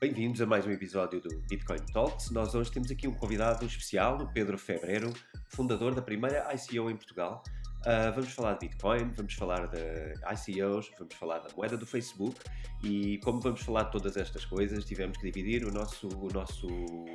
[0.00, 2.30] Bem-vindos a mais um episódio do Bitcoin Talks.
[2.30, 5.12] Nós hoje temos aqui um convidado especial, o Pedro Febreiro,
[5.50, 7.42] fundador da primeira ICO em Portugal.
[7.80, 10.14] Uh, vamos falar de Bitcoin, vamos falar de
[10.48, 12.40] ICOs, vamos falar da moeda do Facebook
[12.82, 16.66] e como vamos falar de todas estas coisas, tivemos que dividir o nosso, o nosso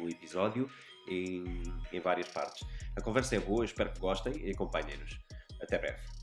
[0.08, 0.70] episódio
[1.08, 2.68] em, em várias partes.
[2.96, 5.20] A conversa é boa, espero que gostem e acompanhem-nos.
[5.60, 6.15] Até breve.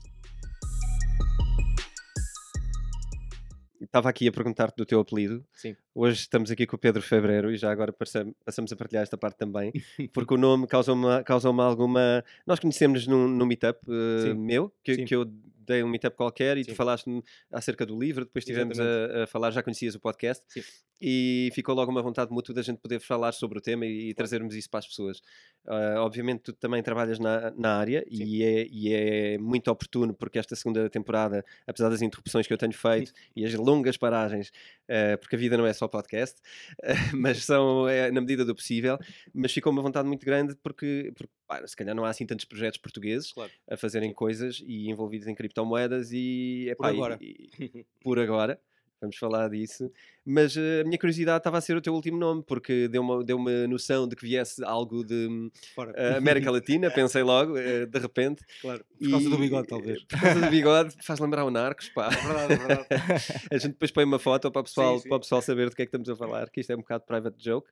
[3.83, 5.45] Estava aqui a perguntar-te do teu apelido.
[5.53, 5.75] Sim.
[5.95, 9.15] Hoje estamos aqui com o Pedro Febreiro e já agora passam- passamos a partilhar esta
[9.17, 9.71] parte também,
[10.11, 12.23] porque o nome causou-me causou alguma.
[12.47, 14.33] Nós conhecemos num, num meetup Sim.
[14.33, 15.05] meu, que, Sim.
[15.05, 16.75] que eu dei um meetup qualquer e tu Sim.
[16.75, 20.61] falaste-me acerca do livro, depois estivemos a, a falar, já conhecias o podcast Sim.
[20.99, 24.13] e ficou logo uma vontade mútua da gente poder falar sobre o tema e, e
[24.13, 25.21] trazermos isso para as pessoas.
[25.65, 30.37] Ah, obviamente, tu também trabalhas na, na área e é, e é muito oportuno porque
[30.37, 34.51] esta segunda temporada, apesar das interrupções que eu tenho feito e as longas paragens,
[34.89, 36.41] eh, porque a vida não é só podcast,
[36.81, 38.97] eh, mas são é, na medida do possível.
[39.33, 42.45] Mas ficou uma vontade muito grande porque, porque pá, se calhar não há assim tantos
[42.45, 43.51] projetos portugueses Claro.
[43.69, 47.17] a fazerem coisas e envolvidos em criptomoedas e, epá, e- agora.
[47.21, 48.59] e- por agora.
[49.03, 49.91] Vamos falar disso.
[50.25, 53.35] Mas eh, a minha curiosidade estava a ser o teu último nome, porque deu-me deu
[53.35, 55.51] uma noção de que viesse algo de
[55.95, 58.41] eh, América Latina, pensei logo, eh, de repente.
[58.61, 58.81] claro.
[58.97, 60.03] Por causa do E- bigode, talvez.
[60.05, 62.07] Por causa do bigode, faz lembrar o Narcos, pá.
[62.07, 62.87] É verdade, é verdade.
[63.51, 65.09] A gente depois põe uma foto para o pessoal, sim.
[65.09, 66.79] Para o pessoal saber do que é que estamos a falar, que isto é um
[66.79, 67.69] bocado private joke.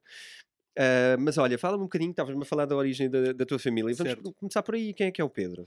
[1.19, 3.93] Mas olha, fala-me um bocadinho, estavas-me a falar da origem da, da tua família.
[3.95, 4.33] Vamos Certo.
[4.33, 4.93] começar por aí.
[4.93, 5.63] Quem é que é o Pedro?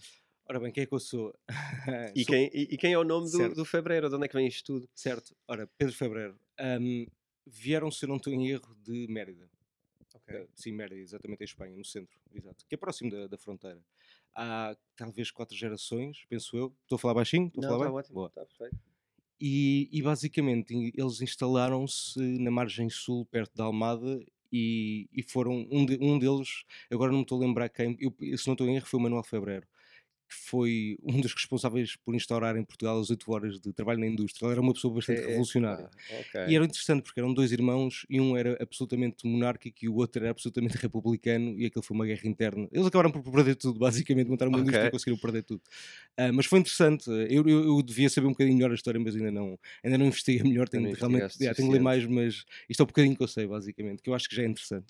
[0.46, 1.34] Ora bem, quem é que eu sou?
[2.14, 4.08] E, Sou- quem, e, e quem é o nome do, do Febreiro?
[4.08, 4.88] De onde é que vem isto tudo?
[4.94, 5.34] Certo.
[5.48, 6.38] Ora, Pedro Febreiro.
[6.58, 7.06] Ahm,
[7.46, 9.48] vieram, se não estou em erro, de Mérida.
[10.28, 12.64] Eh, Sim, Mérida, exatamente em Espanha, no centro, exato.
[12.68, 13.80] Que é próximo da, da fronteira.
[14.34, 16.74] Há talvez quatro gerações, penso eu.
[16.82, 17.46] Estou a falar baixinho?
[17.48, 18.12] Estou a falar bem?
[18.12, 18.28] Boa.
[18.28, 18.76] Está perfeito.
[19.40, 25.84] E, e basicamente eles instalaram-se na margem sul, perto da Almada, e, e foram um,
[25.84, 28.76] de- um deles, agora não me estou a lembrar quem, eu, se não estou em
[28.76, 29.66] erro, foi o Manuel Febreiro,
[30.34, 34.06] que foi um dos responsáveis por instaurar em Portugal as 8 horas de trabalho na
[34.06, 34.46] indústria.
[34.46, 35.88] Ele era uma pessoa bastante É, é, revolucionária.
[36.10, 36.40] ah, ok.
[36.48, 40.20] E era interessante porque eram dois irmãos e um era absolutamente monárquico e o outro
[40.22, 42.68] era absolutamente republicano e aquilo foi uma guerra interna.
[42.72, 44.88] Eles acabaram por perder tudo, basicamente, montaram uma indústria Ok.
[44.88, 45.62] e conseguiram perder tudo.
[46.16, 47.08] Ah, mas foi interessante.
[47.10, 50.06] Eu, eu, eu devia saber um bocadinho melhor a história, mas ainda não, ainda não
[50.06, 50.68] investiguei melhor.
[50.68, 53.46] Tenho, realmente, yeah, tenho que ler mais, mas isto é um bocadinho que eu sei,
[53.46, 54.86] basicamente, que eu acho que já é interessante.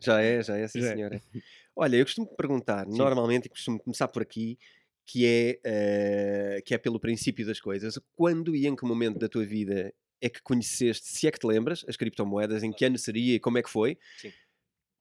[0.00, 0.94] Já é, já é, sim Já é.
[0.94, 1.22] senhora.
[1.78, 2.96] Olha, eu costumo perguntar, Sim.
[2.96, 4.58] normalmente, e costumo começar por aqui,
[5.06, 7.98] que é, eh, que é pelo princípio das coisas.
[8.14, 11.46] Quando e em que momento da tua vida é que conheceste, se é que te
[11.46, 13.96] lembras, as criptomoedas, em que ano seria e como é que foi?
[14.18, 14.32] Sim.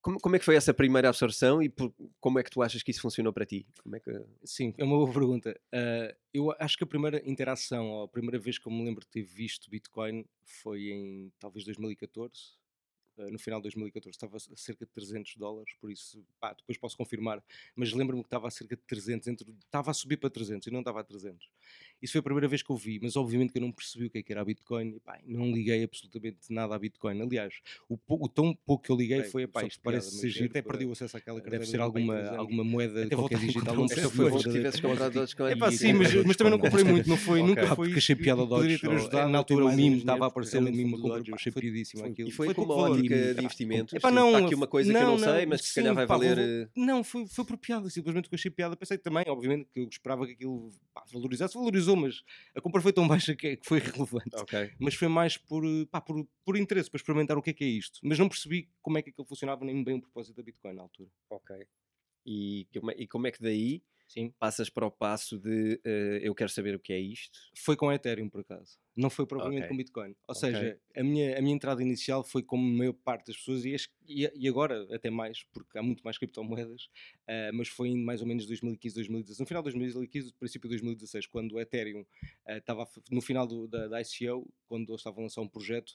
[0.01, 2.83] Como, como é que foi essa primeira absorção e por- como é que tu achas
[2.83, 3.65] que isso funcionou para ti?
[3.81, 4.11] Como é que...
[4.43, 5.59] Sim, é uma boa pergunta.
[5.73, 9.01] Ah, eu acho que a primeira interação, ou a primeira vez que eu me lembro
[9.01, 12.53] de ter visto Bitcoin foi em talvez 2014.
[13.17, 16.77] Ah, no final de 2014 estava a cerca de 300 dólares, por isso pá, depois
[16.77, 17.43] posso confirmar,
[17.75, 20.71] mas lembro-me que estava a cerca de 300, entre, estava a subir para 300 e
[20.71, 21.47] não estava a 300.
[22.01, 24.09] Isso foi a primeira vez que eu vi, mas obviamente que eu não percebi o
[24.09, 27.21] que, é que era a Bitcoin e pá, não liguei absolutamente nada à Bitcoin.
[27.21, 27.55] Aliás,
[27.89, 30.61] o, o tão pouco que eu liguei Bem, foi, pá, isto parece ser giro até
[30.61, 34.09] perdi o acesso àquela carteira Deve ser alguma, alguma moeda Até qualquer digital, não certo
[34.11, 34.89] foi favor se tivesses verdadeiro.
[34.89, 35.51] comprado Dogecoin.
[35.51, 37.87] É pá, sim, mas, mas também não comprei muito, não foi, nunca foi.
[37.87, 41.33] porque achei piada Dodge, na altura o mimo estava a aparecer o um mimo Dodge,
[41.33, 42.29] achei piadíssimo aquilo.
[42.29, 43.33] E foi, com uma pouco ótica valor.
[43.35, 43.95] de investimento.
[43.95, 46.07] Epá, Está não, aqui uma coisa que eu não, sei, mas que se calhar vai
[46.07, 46.35] pá, valer.
[46.35, 48.75] vou- eh, Não, foi, foi por piada, simplesmente que achei piada.
[48.75, 51.53] Pensei também, obviamente, que eu esperava que aquilo pá, valorizasse.
[51.55, 52.23] Valorizou, mas
[52.55, 54.35] a compra foi tão baixa que, que foi irrelevante.
[54.35, 54.71] Ok.
[54.79, 57.63] Mas foi mais por, eh, pá, por, por interesse, para experimentar o que é que
[57.63, 57.99] é isto.
[58.03, 60.81] Mas não percebi como é que aquilo funcionava, nem bem o propósito da Bitcoin na
[60.83, 61.09] altura.
[61.29, 61.55] Ok.
[62.25, 64.33] E é, e como é que daí Sim.
[64.39, 67.37] passas para o passo de eh, eu quero saber o que é isto?
[67.57, 68.77] Foi com Ethereum, por acaso.
[68.95, 69.69] Não foi propriamente Ok.
[69.69, 70.09] com Bitcoin.
[70.09, 70.39] Ou Ok.
[70.39, 73.75] seja, a minha, a minha entrada inicial foi como a maior parte das pessoas, e,
[73.75, 76.89] as- e, e agora até mais, porque há muito mais criptomoedas,
[77.27, 79.39] ah, mas foi em mais ou menos 2015, 2016.
[79.39, 82.05] No final de 2015, princípio de 2016, quando o Ethereum
[82.45, 85.47] ah, estava fa- no final do- da, da ICO, quando eles estavam a lançar um
[85.49, 85.93] projeto,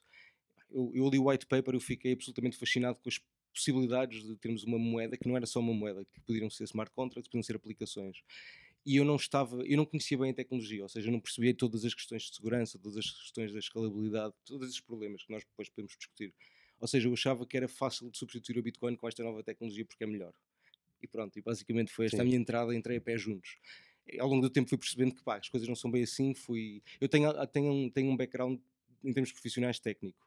[0.70, 3.18] eu, eu li o white paper e fiquei absolutamente fascinado com as
[3.52, 6.92] possibilidades de termos uma moeda que não era só uma moeda, que poderiam ser smart
[6.92, 8.22] contracts, podiam ser aplicações
[8.84, 11.54] e eu não estava, eu não conhecia bem a tecnologia, ou seja, eu não percebia
[11.54, 15.44] todas as questões de segurança, todas as questões da escalabilidade, todos esses problemas que nós
[15.44, 16.34] depois podemos discutir.
[16.80, 19.84] Ou seja, eu achava que era fácil de substituir o Bitcoin com esta nova tecnologia
[19.84, 20.32] porque é melhor.
[21.02, 22.24] E pronto, e basicamente foi esta a Sim.
[22.28, 23.58] minha entrada, entrei a pé juntos.
[24.18, 26.82] Ao longo do tempo fui percebendo que pá, as coisas não são bem assim, fui...
[27.00, 28.58] Eu tenho, tenho, um, tenho um background
[29.04, 30.26] em termos profissionais técnico,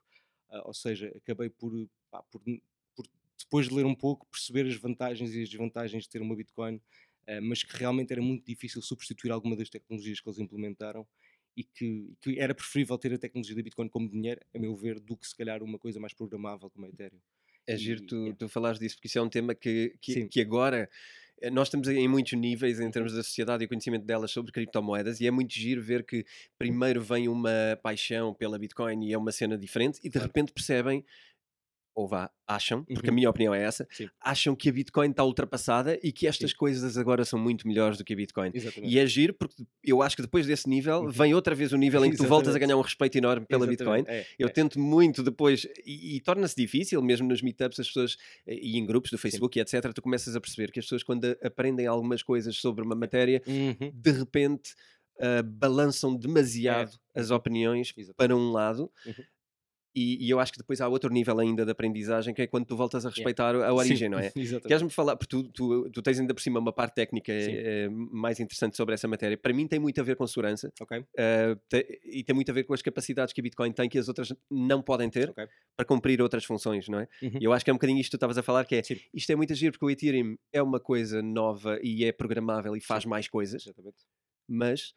[0.50, 1.72] Ah, ou seja, acabei por,
[2.10, 2.42] pá, por,
[3.44, 6.76] depois de ler um pouco, perceber as vantagens e as desvantagens de ter uma Bitcoin
[6.76, 11.06] uh, mas que realmente era muito difícil substituir alguma das tecnologias que eles implementaram
[11.56, 15.00] e que, que, era preferível ter a tecnologia da Bitcoin como dinheiro, a meu ver,
[15.00, 17.20] do que se calhar uma coisa mais programável como a Ethereum.
[17.66, 18.34] É giro tu, é.
[18.34, 20.90] tu falares disso, porque isso é um tema que, que, que agora
[21.42, 24.52] eh, nós estamos em muitos níveis em termos da sociedade e o conhecimento delas sobre
[24.52, 26.26] criptomoedas e é muito giro ver que
[26.58, 31.06] primeiro vem uma paixão pela Bitcoin e é uma cena diferente e de repente percebem
[31.96, 33.14] ou vá, acham, porque uhum.
[33.14, 34.10] a minha opinião é essa, Sim.
[34.20, 36.58] acham que a Bitcoin está ultrapassada e que estas Sim.
[36.58, 38.52] coisas agora são muito melhores do que a Bitcoin.
[38.54, 38.94] Exatamente.
[38.94, 41.10] E é giro porque eu acho que depois desse nível uhum.
[41.10, 43.66] vem outra vez o nível em que tu voltas a ganhar um respeito enorme pela
[43.66, 44.06] Exatamente.
[44.06, 44.18] Bitcoin.
[44.18, 44.52] É, eu é.
[44.52, 48.18] tento muito depois, e, e torna-se difícil, mesmo nos meetups, as pessoas,
[48.48, 49.60] e em grupos do Facebook Sim.
[49.60, 52.96] e etc., tu começas a perceber que as pessoas quando aprendem algumas coisas sobre uma
[52.96, 53.92] matéria, uhum.
[53.94, 54.74] de repente...
[55.16, 57.20] Uh, balançam demasiado é.
[57.20, 59.14] as opiniões para um lado, uhum.
[59.96, 62.66] E, e, eu acho que depois há outro nível ainda de aprendizagem que é quando
[62.66, 63.70] tu voltas a respeitar yeah.
[63.70, 64.32] a origem, Sim, não é?
[64.68, 68.40] Queres-me falar, porque tu, tu, tu, tens ainda por cima uma parte técnica é, mais
[68.40, 69.38] interessante sobre essa matéria.
[69.38, 71.00] Para mim tem muito a ver com segurança okay.
[71.00, 73.98] uh, te, e tem muito a ver com as capacidades que a Bitcoin tem que
[73.98, 75.48] as outras não podem ter okay.
[75.76, 77.08] para cumprir outras funções, não é?
[77.22, 77.38] Uhum.
[77.40, 78.84] E eu acho que é um bocadinho isto que tu estavas a falar, que é
[78.84, 78.98] Sim.
[79.14, 82.82] isto é muito agir porque o Ethereum é uma coisa nova e é programável e
[82.82, 83.10] faz Sim.
[83.10, 83.98] mais coisas, Exatamente.
[84.48, 84.94] mas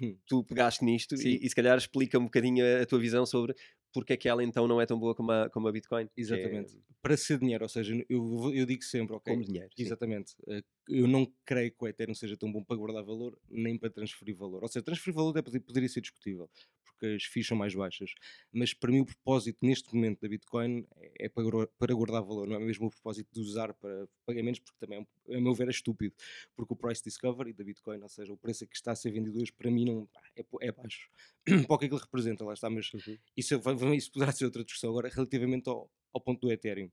[0.00, 0.16] hum.
[0.26, 3.54] tu pegaste nisto e, e, se calhar explica um bocadinho a, a, tua visão sobre
[3.94, 6.10] porque é que ela então não é tão boa como a, como a Bitcoin?
[6.16, 6.76] Exatamente.
[6.76, 6.80] É...
[7.00, 9.32] Para ser dinheiro, ou seja, eu, eu digo sempre, ok.
[9.32, 9.70] Como dinheiro.
[9.78, 10.32] Exatamente.
[10.32, 10.62] Sim.
[10.88, 14.36] Eu não creio que o Ethereum seja tão bom para guardar valor, nem para transferir
[14.36, 14.62] valor.
[14.62, 16.48] Ou seja, transferir valor até poderia ser discutível,
[16.84, 18.14] porque as FIIs são mais baixas.
[18.52, 22.56] Mas para mim o propósito neste momento da Bitcoin é, é para, guardar valor, não
[22.56, 26.14] é mesmo o propósito de usar para pagamentos, porque também, a meu ver, é estúpido.
[26.54, 29.40] Porque o price discovery da Bitcoin, ou seja, o preço que está a ser vendido
[29.40, 31.08] hoje, para mim não, é, é baixo.
[31.66, 33.16] para o que é que ele representa, lá está, mas uhum.
[33.36, 33.54] isso,
[33.96, 34.90] isso poderá ser outra discussão.
[34.90, 36.90] Agora, relativamente ao, ao ponto do Ethereum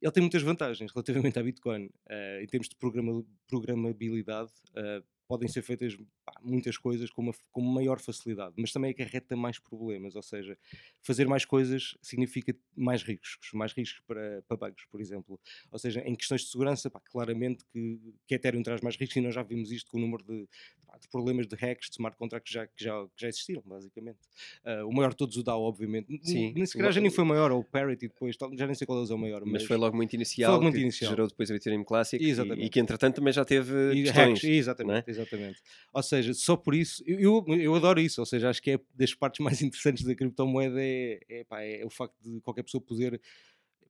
[0.00, 1.86] ele tem muitas vantagens relativamente à Bitcoin.
[1.86, 5.96] Uh, em termos de programa, programabilidade, uh, podem ser feitas
[6.30, 10.56] pá, muitas coisas com, uma, com maior facilidade, mas também acarreta mais problemas, ou seja,
[11.00, 15.40] fazer mais coisas significa mais riscos, mais riscos para, para bugs, por exemplo.
[15.70, 19.20] Ou seja, em questões de segurança, pá, claramente que, que Ethereum traz mais riscos e
[19.20, 20.48] nós já vimos isto com o número de,
[20.86, 23.62] pá, de problemas de hacks, de smart contracts que já, que já, que já existiram,
[23.64, 24.18] basicamente.
[24.64, 26.06] Uh, o maior de todos o DAO, obviamente.
[26.22, 26.52] Sim.
[26.54, 29.14] Nem sequer já nem foi maior, ou o Parity depois, já nem sei qual é
[29.14, 29.40] o maior.
[29.42, 31.10] Mas, mas foi logo muito inicial, logo muito que inicial.
[31.10, 32.30] gerou depois o Ethereum Classic e,
[32.64, 34.40] e, que entretanto também já teve e questões.
[34.40, 35.10] Hacks, exatamente, é?
[35.10, 35.62] exatamente.
[35.92, 39.14] Ou seja, só por isso, eu, eu, adoro isso, ou seja, acho que é das
[39.14, 43.20] partes mais interessantes da criptomoeda é, é, pá, é o facto de qualquer pessoa poder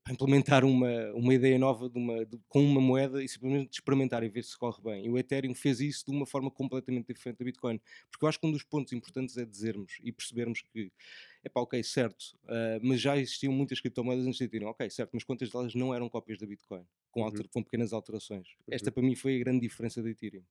[0.09, 4.29] implementar uma, uma ideia nova de uma, de, com uma moeda e simplesmente experimentar e
[4.29, 5.07] ver se corre bem.
[5.07, 7.81] E o Ethereum fez isso de uma forma completamente diferente da Bitcoin.
[8.11, 10.91] Porque eu acho que um dos pontos importantes é dizermos e percebermos que
[11.45, 15.11] é pá, ok, certo, uh, mas já existiam muitas criptomoedas antes de Ethereum, ok, certo,
[15.15, 17.49] mas quantas delas não eram cópias da Bitcoin, com, alter, uhum.
[17.53, 18.49] com pequenas alterações?
[18.49, 18.75] Uhum.
[18.75, 20.43] Esta para mim foi a grande diferença da Ethereum.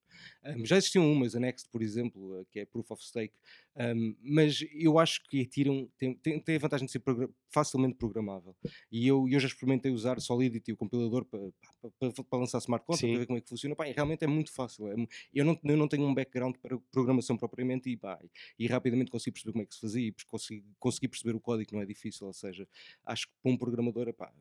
[0.45, 3.33] Um, já existiam umas, a Next, por exemplo, uh, que é Proof of Stake,
[3.75, 7.29] um, mas eu acho que a Ethereum tem, tem, tem a vantagem de ser program
[7.49, 8.55] facilmente programável.
[8.91, 11.39] E eu, eu já experimentei usar Solidity, o compilador, para,
[11.81, 13.75] para, para, para lançar smart contract, para ver como é que funciona.
[13.75, 14.87] Pá, realmente é muito fácil.
[14.87, 14.95] É,
[15.33, 18.19] eu, não, eu não tenho um background para programação propriamente e, pá,
[18.57, 21.73] e rapidamente consigo perceber como é que se fazia e consigo conseguir perceber o código
[21.73, 22.67] não é difícil, ou seja,
[23.05, 24.31] acho que para um programador, epá,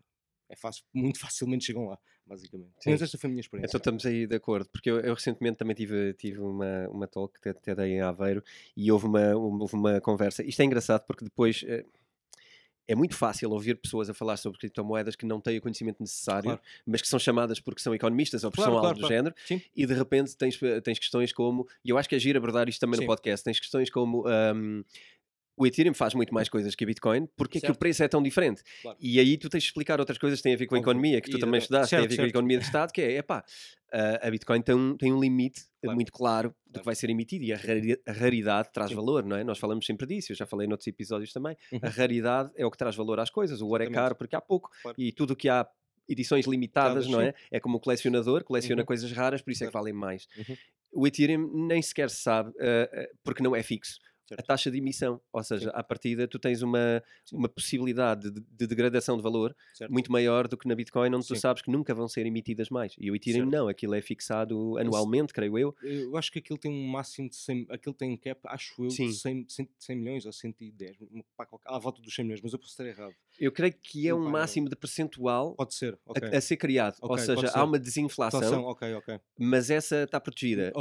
[0.49, 2.73] é fácil, muito facilmente chegam lá, basicamente.
[2.81, 2.91] Sim.
[2.91, 3.69] Mas esta foi a minha experiência.
[3.69, 7.39] Então estamos aí de acordo, porque eu, eu recentemente também tive, tive uma, uma talk
[7.41, 8.43] que até dei em Aveiro
[8.77, 10.43] e houve uma, houve uma conversa.
[10.43, 11.65] Isto é engraçado porque depois.
[11.67, 11.85] É,
[12.89, 16.45] é muito fácil ouvir pessoas a falar sobre criptomoedas que não têm o conhecimento necessário,
[16.45, 16.61] claro.
[16.87, 19.35] mas que são chamadas porque são economistas ou porque claro, são claro, algo do género,
[19.47, 19.61] Sim.
[19.77, 22.81] e de repente tens, tens questões como, e eu acho que é giro abordar isto
[22.81, 23.03] também Sim.
[23.03, 24.83] no podcast, tens questões como um,
[25.59, 28.09] o Ethereum faz muito mais coisas que a Bitcoin, porque é que o preço é
[28.09, 28.63] tão diferente?
[28.81, 28.97] Claro.
[29.01, 31.21] E aí tu tens de explicar outras coisas que têm a ver com a economia,
[31.21, 32.21] que tu também estudaste, certo, têm a ver certo.
[32.21, 33.45] com a economia de Estado, que é, epá,
[34.23, 35.97] a Bitcoin tem um, tem um limite claro.
[35.97, 37.59] muito claro do que vai ser emitido e a,
[38.13, 38.97] raridade traz Sim.
[38.97, 39.43] valor, não é?
[39.43, 41.57] Nós falamos sempre disso, eu já falei noutros episódios também.
[41.73, 41.81] Uhum.
[41.83, 44.41] A raridade é o que traz valor às coisas, o ouro é caro porque há
[44.41, 44.97] pouco claro.
[44.99, 45.67] e tudo o que há
[46.09, 47.35] edições limitadas, não é?
[47.51, 48.87] É como o colecionador, coleciona uhum.
[48.87, 50.27] coisas raras, por isso é que valem mais.
[50.39, 50.57] Uhum.
[50.93, 54.41] O Ethereum nem sequer se sabe, uh, porque não é fixo certo.
[54.41, 55.21] a taxa de emissão.
[55.33, 55.73] Ou seja, Sim.
[55.75, 59.91] à partida tu tens uma, uma possibilidade de, de degradação de valor certo.
[59.91, 61.35] muito maior do que na Bitcoin, onde Sim.
[61.35, 62.95] tu sabes que nunca vão ser emitidas mais.
[62.99, 63.53] E o Ethereum certo.
[63.53, 65.75] não, aquilo é fixado anualmente, creio eu.
[65.83, 68.91] Eu acho que aquilo tem um máximo de 100, aquilo tem um cap, acho eu,
[68.91, 69.09] Sim.
[69.09, 70.97] de 100, 100, 100 milhões ou 110,
[71.65, 73.15] à volta dos 100 milhões, mas eu posso estar errado.
[73.39, 76.29] Eu creio que é um máximo de percentual pode ser, okay.
[76.29, 76.97] a, a, ser criado.
[77.01, 78.95] Okay, Ou seja, há uma desinflação, okay,
[79.39, 80.73] mas essa está protegida.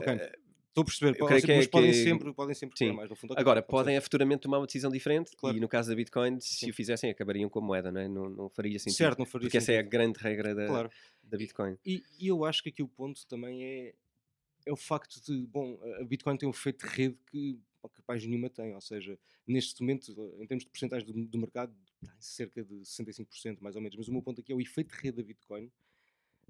[0.77, 2.91] Estou a perceber, podem, sempre, é, podem, sempre, podem sempre sim.
[2.91, 3.33] mais no fundo.
[3.35, 5.57] Agora, podem futuramente tomar uma decisão diferente claro.
[5.57, 6.69] e no caso da Bitcoin, se sim.
[6.69, 8.07] o fizessem, acabariam com a moeda, não, é?
[8.07, 8.97] não, não faria sentido.
[8.97, 9.75] Certo, não faria Porque sentido.
[9.75, 10.91] essa é a grande regra da, claro.
[11.23, 11.77] da Bitcoin.
[11.83, 13.93] E, e, eu acho que aqui o ponto também é
[14.67, 17.57] é o facto de, bom, a Bitcoin tem um efeito de rede que
[17.93, 21.73] capaz nenhuma tem, ou seja, neste momento, em termos de porcentagem do, do mercado,
[22.19, 25.01] cerca de 65% mais ou menos, mas o meu ponto aqui é o efeito de
[25.01, 25.71] rede da Bitcoin,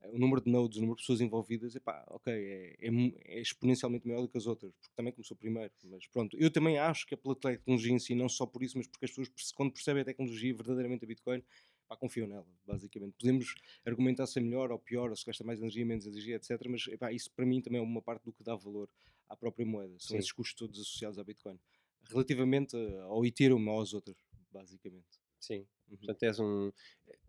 [0.06, 2.90] o número de nodes, o número de pessoas envolvidas, epá, ok, é, é,
[3.26, 5.72] é, exponencialmente maior do que as outras, porque também começou primeiro.
[5.86, 8.78] Mas pronto, eu também acho que é pela tecnologia em si, não só por isso,
[8.78, 11.44] mas porque as pessoas, quando percebem a tecnologia, verdadeiramente a Bitcoin,
[11.88, 13.16] pá, confiam nela, basicamente.
[13.20, 16.52] Podemos argumentar se é melhor ou pior, ou se gasta mais energia, menos energia, etc.
[16.70, 18.90] Mas epá, isso para mim também é uma parte do que dá valor
[19.28, 19.96] à própria moeda.
[20.00, 20.18] São Sim.
[20.18, 21.60] esses custos todos associados à Bitcoin.
[22.10, 24.18] Relativamente ao Ethereum ou aos outros,
[24.52, 25.20] basicamente.
[25.40, 25.66] Sim.
[25.90, 25.98] Uhum.
[25.98, 26.72] Portanto, és um.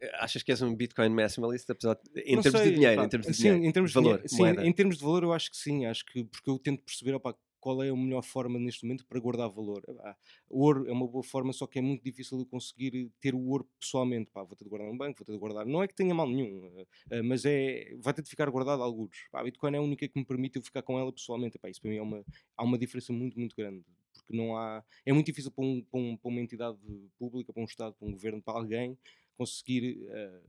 [0.00, 3.08] Eh, achas que és um Bitcoin maximalist, apesar de, em termos sei, de dinheiro, em
[3.08, 5.50] termos de sim, dinheiro, em termos de valor, sim, em termos de valor, eu acho
[5.50, 8.84] que sim, acho que porque eu tento perceber, opa, qual é a melhor forma neste
[8.84, 9.82] momento para guardar valor.
[10.00, 10.16] Ah,
[10.48, 13.68] ouro é uma boa forma, só que é muito difícil de conseguir ter o ouro
[13.78, 14.30] pessoalmente.
[14.30, 15.66] Pá, vou ter de guardar num banco, vou ter de guardar.
[15.66, 19.28] Não é que tenha mal nenhum, uh, mas é, vai ter de ficar guardado alguns.
[19.30, 21.58] Pá, a Bitcoin é a única que me permite eu ficar com ela pessoalmente.
[21.58, 22.24] Pá, isso para mim é uma,
[22.56, 23.84] há uma diferença muito, muito grande.
[24.28, 24.84] Porque não há.
[25.06, 26.78] É muito difícil para, um, para, um, para uma entidade
[27.18, 28.96] pública, para um Estado, para um governo, para alguém
[29.36, 30.40] conseguir uh,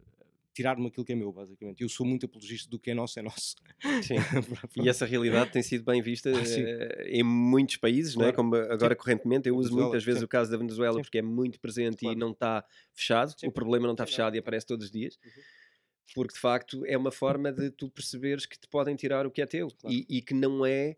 [0.53, 1.81] tirar-me aquilo que é meu, basicamente.
[1.81, 3.55] Eu sou muito apologista do que é nosso, é nosso.
[4.03, 4.15] Sim.
[4.83, 8.25] e essa realidade tem sido bem vista ah, uh, em muitos países, claro.
[8.25, 8.35] não é?
[8.35, 8.99] como agora sim.
[8.99, 9.47] correntemente.
[9.47, 10.25] Eu uso muitas vezes sim.
[10.25, 11.01] o caso da Venezuela sim.
[11.01, 12.17] porque é muito presente claro.
[12.17, 13.33] e não está fechado.
[13.45, 15.17] O problema não está fechado e aparece todos os dias.
[15.23, 15.41] Uhum.
[16.13, 19.41] Porque de facto é uma forma de tu perceberes que te podem tirar o que
[19.41, 19.95] é teu claro.
[19.95, 20.97] e, e que não é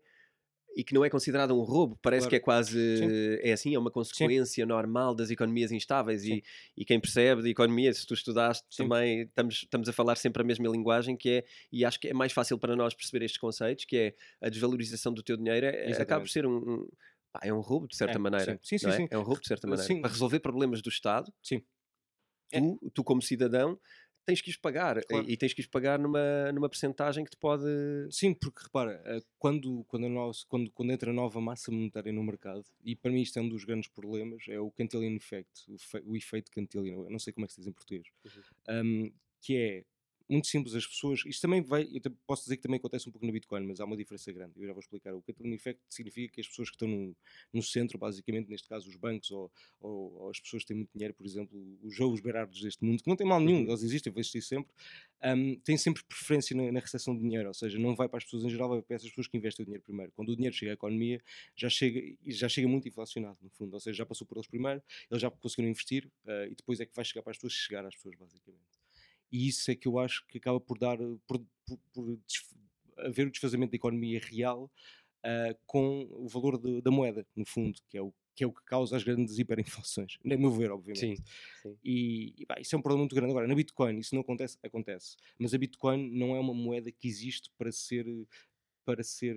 [0.76, 2.30] e que não é considerado um roubo, parece claro.
[2.30, 3.38] que é quase Sim.
[3.40, 4.68] é assim, é uma consequência Sim.
[4.68, 6.42] normal das economias instáveis e,
[6.76, 8.84] e, quem percebe de economia, se tu estudaste Sim.
[8.84, 12.14] também, estamos, estamos a falar sempre a mesma linguagem que é, e acho que é
[12.14, 15.92] mais fácil para nós perceber estes conceitos, que é a desvalorização do teu dinheiro, é,
[15.92, 16.88] acaba por ser um, um
[17.42, 18.58] é um roubo de certa é, maneira.
[18.62, 18.92] Sim, sim, é?
[18.92, 19.16] sim, é?
[19.16, 20.00] um roubo de certa maneira.
[20.00, 21.62] Para resolver problemas do Estado, sim.
[22.50, 22.90] Tu, é.
[22.92, 23.78] tu como cidadão,
[24.24, 25.28] tens que os pagar claro.
[25.28, 27.64] e, tens que os pagar numa, numa percentagem que te pode.
[28.10, 32.64] Sim, porque repara, eh, quando, quando, nossa, quando, quando entra nova massa monetária no mercado,
[32.84, 36.02] e para mim isto é um dos grandes problemas, é o Cantillon Effect, o, fe,
[36.04, 38.84] o efeito Cantillon, eu não sei como é que se diz em português, uhum.
[38.84, 39.84] um, que é
[40.32, 41.22] muito simples, as pessoas.
[41.26, 41.88] Isto também vai.
[41.92, 44.52] Eu posso dizer que também acontece um pouco no Bitcoin, mas há uma diferença grande.
[44.56, 45.14] Eu já vou explicar.
[45.14, 47.16] O Catalan Effect significa que as pessoas que estão no,
[47.52, 50.90] no centro, basicamente, neste caso os bancos ou, ou, ou, as pessoas que têm muito
[50.92, 53.68] dinheiro, por exemplo, os jogos Berardos deste mundo, que não tem mal nenhum, uhum.
[53.68, 54.72] eles existem, vão existir sempre,
[55.24, 58.24] um, têm sempre preferência na, na recepção de dinheiro, ou seja, não vai para as
[58.24, 60.12] pessoas em geral, vai para essas pessoas que investem o dinheiro primeiro.
[60.12, 61.22] Quando o dinheiro chega à economia,
[61.54, 64.82] já chega, já chega muito inflacionado, no fundo, ou seja, já passou por eles primeiro,
[65.10, 67.84] eles já conseguiram investir uh, e depois é que vai chegar para as pessoas chegar
[67.84, 68.71] às pessoas, basicamente
[69.32, 72.18] e isso é que eu acho que acaba por dar por, por, por
[72.98, 74.70] haver o desfazamento da economia real
[75.24, 78.52] uh, com o valor de, da moeda, no fundo, que é o que é o
[78.52, 81.18] que causa as grandes hiperinflações, a meu ver, obviamente.
[81.18, 81.24] Sim,
[81.62, 81.78] sim.
[81.84, 83.30] E, e isso é um problema muito grande.
[83.30, 85.16] Agora, na Bitcoin, isso não acontece, acontece.
[85.38, 88.06] Mas a Bitcoin não é uma moeda que existe para ser,
[88.84, 89.36] para ser,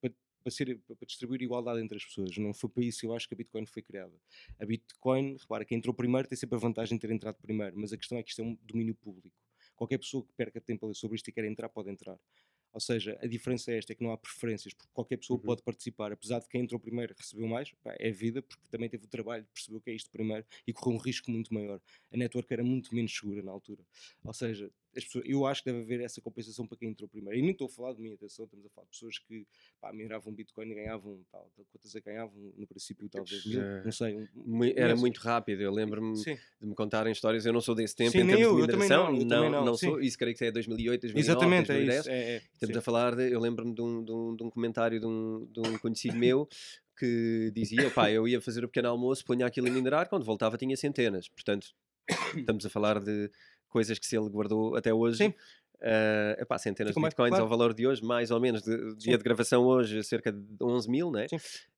[0.00, 2.36] para, para, ser, para distribuir igualdade entre as pessoas.
[2.36, 4.14] Não foi para isso eu acho que a Bitcoin foi criada.
[4.58, 7.92] A Bitcoin, repara, quem entrou primeiro tem sempre a vantagem de ter entrado primeiro, mas
[7.92, 9.36] a questão é que isto é um domínio público.
[9.76, 12.18] Qualquer pessoa que perca tempo a ler sobre isto e quer entrar, pode entrar.
[12.72, 15.44] Ou seja, a diferença é esta, é que não há preferências, porque qualquer pessoa uhum.
[15.44, 19.04] pode participar, apesar de quem entrou primeiro recebeu mais, pá, é vida, porque também teve
[19.04, 21.80] o trabalho de perceber o que é isto primeiro e correu um risco muito maior.
[22.12, 23.84] A network era muito menos segura na altura.
[24.22, 27.38] Ou seja, pessoas, eu acho que deve haver essa compensação para quem entrou primeiro.
[27.38, 29.46] E nem estou a falar de mim, atenção, estamos a falar de pessoas que
[29.80, 34.28] pá, mineravam Bitcoin e ganhavam, tal, quantas é ganhavam no princípio, talvez mil, não sei.
[34.36, 38.10] Um, era muito rápido, eu lembro-me de me contarem histórias, eu não sou desse tempo
[38.10, 40.50] sim, em termos eu, de mineração, eu não, não, não sou, isso creio que é
[40.50, 41.96] 2008, 2009, Exatamente, 2010.
[41.96, 42.78] É isso, é, é, estamos sim.
[42.78, 45.60] a falar, de, eu lembro-me de um, de, um, de um comentário de um, de
[45.60, 46.48] um conhecido meu
[46.98, 50.58] que dizia, pá, eu ia fazer o pequeno almoço, punha aquilo a minerar, quando voltava
[50.58, 51.74] tinha centenas, portanto
[52.36, 53.30] estamos a falar de
[53.70, 55.18] coisas que se ele guardou até hoje.
[55.18, 55.34] Sim.
[55.80, 57.44] Uh, epá, centenas de bitcoins claro.
[57.44, 60.90] ao valor de hoje, mais ou menos, de, dia de gravação hoje, cerca de 11
[60.90, 61.26] mil né?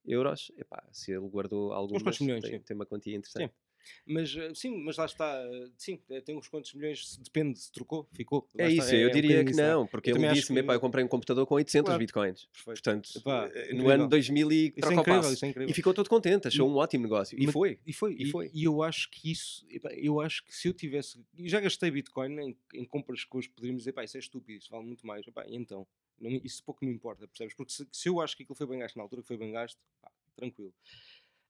[0.04, 0.50] euros.
[0.56, 3.52] Epá, se ele guardou alguns tem, tem, uma quantia interessante.
[3.52, 3.72] Sim.
[4.07, 7.73] Mas eh, sim, mas lá está, eh, sim, eh, tem uns quantos milhões, depende se
[7.73, 8.49] trocou, ficou.
[8.57, 10.71] É isso, está, é, eu é diria um que não, porque eu ele disse-me, que...
[10.71, 11.99] eu comprei um computador com 800 claro.
[11.99, 12.47] bitcoins.
[12.47, 12.83] Perfeito.
[12.83, 15.71] Portanto, Epá, no ano 2000 e troca é incrível, isso é incrível.
[15.71, 17.39] E ficou todo contente, achou um ótimo negócio.
[17.39, 17.79] E mas, foi.
[17.87, 18.17] E foi.
[18.19, 18.51] E, foi.
[18.53, 22.57] E, eu acho que isso, eu acho que se eu tivesse, já gastei bitcoin em,
[22.75, 25.27] em compras que hoje poderíamos dizer, pá, isso é estúpido, isso vale muito mais.
[25.27, 25.87] Epá, então,
[26.21, 27.55] não, isso pouco me importa, percebes?
[27.55, 29.53] Porque se, se, eu acho que aquilo foi bem gasto na altura que foi bem
[29.53, 30.73] gasto, pá, tranquilo.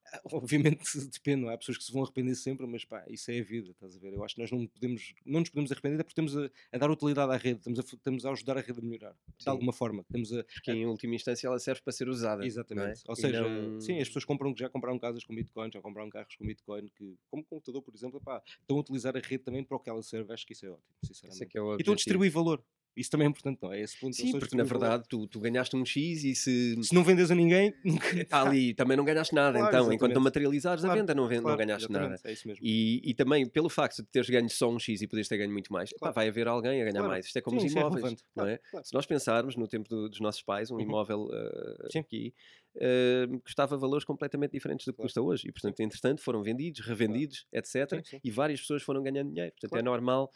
[0.32, 1.54] Obviamente depende, não é?
[1.54, 3.98] Há pessoas que se vão arrepender sempre, mas pá, isso é a vida, estás a
[3.98, 4.12] ver?
[4.12, 6.78] Eu acho que nós não, podemos, não nos podemos arrepender é porque estamos a, a,
[6.78, 9.50] dar utilidade à rede, estamos a, estamos a ajudar a rede a melhorar, de sim.
[9.50, 10.02] alguma forma.
[10.02, 12.44] Estamos a, porque em última instância ela serve para ser usada.
[12.44, 13.00] Exatamente.
[13.00, 13.02] É?
[13.08, 13.80] Ou seja, não...
[13.80, 17.16] sim, as pessoas compram, já compraram casas com Bitcoin, já compraram carros com Bitcoin, que,
[17.30, 20.02] como computador, por exemplo, pá, estão a utilizar a rede também para o que ela
[20.02, 20.32] serve.
[20.32, 21.42] Acho que isso é ótimo, sinceramente.
[21.42, 22.62] É é e estão a distribuir valor.
[22.96, 23.80] Isso também é importante, não é?
[23.80, 26.82] Esse ponto Sim, porque na verdade tu, tu ganhaste um X e se.
[26.82, 27.74] Se não vendes a ninguém,
[28.14, 29.58] está ali, também não ganhaste nada.
[29.58, 29.96] Claro, então, exatamente.
[29.96, 32.16] enquanto não materializares claro, a venda, não, claro, não ganhaste nada.
[32.24, 32.64] É isso mesmo.
[32.64, 35.52] E, e também, pelo facto de teres ganho só um X e poderes ter ganho
[35.52, 37.26] muito mais, pá, vai haver alguém a ganhar mais.
[37.26, 38.60] Isto é como Sim, os é imóveis, é não é?
[38.82, 40.80] Se nós pensarmos no tempo do, dos nossos pais, um uhum.
[40.82, 42.34] imóvel uh, aqui
[42.76, 45.48] uh, custava valores completamente diferentes do que custa hoje.
[45.48, 48.04] E, portanto, entretanto, foram vendidos, revendidos, etc.
[48.22, 49.52] E várias pessoas foram ganhando dinheiro.
[49.52, 50.30] Portanto, é normal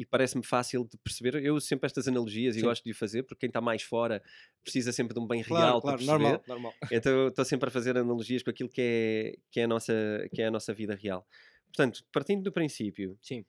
[0.00, 1.44] e parece-me fácil de perceber.
[1.44, 2.60] Eu sempre estas analogias Sim.
[2.60, 4.22] e gosto de fazer, porque quem está mais fora
[4.62, 6.22] precisa sempre de um bem claro, real claro, para perceber.
[6.22, 6.74] Normal, normal.
[6.90, 9.92] Então estou sempre a fazer analogias com aquilo que é, que é, a, nossa,
[10.32, 11.26] que é a nossa vida real.
[11.66, 13.42] Portanto, partindo do princípio Sim.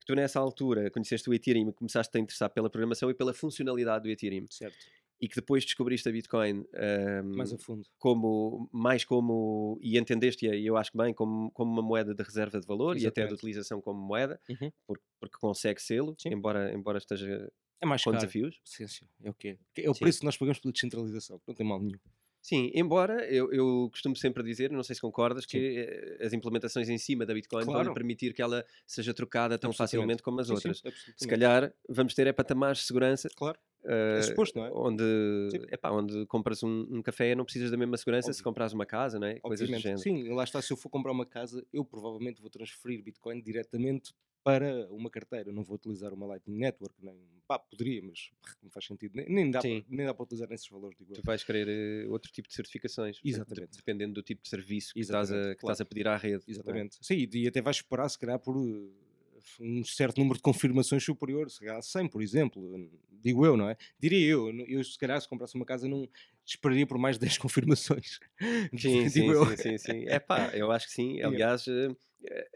[0.00, 3.34] que tu nessa altura conheceste o Ethereum e começaste a interessar pela programação e pela
[3.34, 4.46] funcionalidade do Ethereum.
[4.48, 4.78] Certo
[5.20, 10.54] e que depois descobriste a Bitcoin um, mais a fundo como mais como e entendeste-a
[10.54, 13.04] e eu acho que bem como, como uma moeda de reserva de valor Exatamente.
[13.04, 14.70] e até de utilização como moeda uhum.
[14.86, 18.20] porque, porque consegue sê-lo embora embora esteja é mais com caro.
[18.20, 19.06] desafios sim, sim.
[19.22, 20.00] é o que é é o sim.
[20.00, 21.98] preço que nós pagamos pela descentralização não tem mal nenhum
[22.40, 25.50] Sim, embora eu, eu costumo sempre dizer, não sei se concordas, sim.
[25.50, 27.80] que eh, as implementações em cima da Bitcoin claro.
[27.80, 30.78] podem permitir que ela seja trocada tão facilmente como as sim, outras.
[30.78, 33.58] Sim, se calhar vamos ter é patamares de segurança claro.
[33.84, 34.70] Uh, é suposto, não é?
[34.72, 35.04] Onde,
[35.70, 39.18] epá, onde compras um, um, café não precisas da mesma segurança se compras uma casa,
[39.18, 39.38] não é?
[39.38, 39.98] Coisas do género.
[39.98, 44.12] Sim, lá está, se eu for comprar uma casa, eu provavelmente vou transferir Bitcoin diretamente
[44.48, 45.52] para uma carteira.
[45.52, 47.14] Não vou utilizar uma Lightning Network, nem
[47.46, 48.30] pá, poderia, mas
[48.62, 49.12] não faz sentido.
[49.14, 50.96] Nem, nem, dá, para, nem dá para utilizar nesses valores.
[50.96, 53.76] Digo tu vais querer uh, outro tipo de certificações, Exatamente.
[53.76, 55.56] dependendo do tipo de serviço que, estás a, que claro.
[55.56, 56.44] estás a, pedir à rede.
[56.48, 56.50] É?
[56.50, 56.96] Exatamente.
[56.98, 57.04] É?
[57.04, 58.90] Sim, e até vais esperar, se calhar, por uh,
[59.60, 62.90] um certo número de confirmações superior, se calhar 100, por exemplo,
[63.20, 63.76] digo eu, não é?
[64.00, 66.08] Diria eu, eu se calhar se comprasse uma casa não
[66.46, 68.18] esperaria por mais 10 confirmações.
[68.78, 70.04] Sim, sim, sim, sim, sim.
[70.06, 71.20] É pá, eu acho que sim.
[71.22, 71.66] Aliás,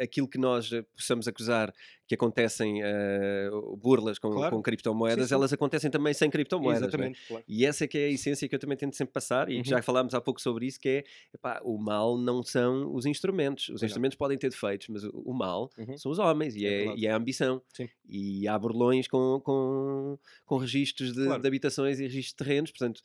[0.00, 1.73] aquilo que nós possamos acusar
[2.12, 4.54] que acontecem uh, burlas com, claro.
[4.54, 5.35] com criptomoedas, sim, sim.
[5.35, 6.83] elas acontecem também sem criptomoedas.
[6.83, 6.87] É?
[6.87, 7.45] Exatamente, claro.
[7.49, 9.64] E essa é que é a essência que eu também tento sempre passar, e uhum.
[9.64, 13.71] já falámos há pouco sobre isso, que é epá, o mal não são os instrumentos.
[13.71, 15.96] Os instrumentos podem ter defeitos, mas o, mal uhum.
[15.96, 17.62] são os homens e é, é e é a ambição.
[17.72, 17.88] Sim.
[18.07, 21.40] E há burlões com, com, com registros de, claro.
[21.40, 23.01] de, habitações e registros de terrenos, portanto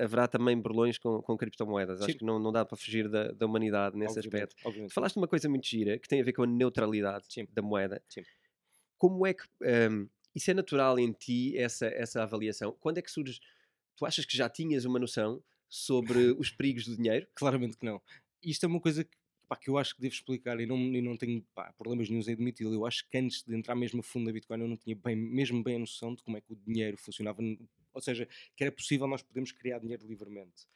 [0.00, 2.02] haverá também burlões com, com criptomoedas.
[2.02, 4.68] Acho que não, não dá para fugir da, da humanidade nesse obviamente, aspecto.
[4.68, 4.92] Obviamente.
[4.92, 8.02] Falaste de uma coisa muito gira que tem a ver com a neutralidade da moeda.
[8.08, 8.22] Sim
[8.98, 12.76] como é que um, isso é natural em ti, essa, essa avaliação?
[12.80, 13.40] Quando é que surge?
[13.96, 17.26] Tu achas que já tinhas uma noção sobre os perigos do dinheiro?
[17.34, 18.00] Claramente que não.
[18.42, 19.16] Isto é uma coisa que,
[19.48, 22.22] pá, que eu acho que devo explicar e não, e não tenho pá, problemas nenhum
[22.22, 22.74] em admiti-lo.
[22.74, 25.16] Eu acho que antes de entrar mesmo a fundo na Bitcoin eu não tinha bem,
[25.16, 27.42] mesmo bem a noção de como é que o dinheiro funcionava.
[27.92, 30.66] Ou seja, que era possível nós podermos criar dinheiro livremente.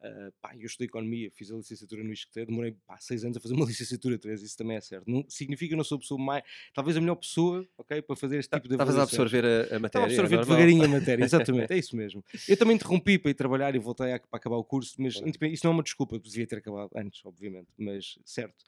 [0.00, 3.40] Uh, pá, eu estudei economia, fiz a licenciatura no ISCTE, demorei pá, seis anos a
[3.40, 5.10] fazer uma licenciatura, três, isso também é certo.
[5.10, 8.14] Não, significa que eu não sou a pessoa mais, talvez a melhor pessoa, ok, para
[8.14, 9.86] fazer este tipo de Estavas a absorver a, a matéria.
[9.86, 12.24] Estava a absorver é devagarinho a matéria, exatamente, é isso mesmo.
[12.48, 15.64] Eu também interrompi para ir trabalhar e voltei a, para acabar o curso, mas isso
[15.66, 18.64] não é uma desculpa, devia ter acabado antes, obviamente, mas certo.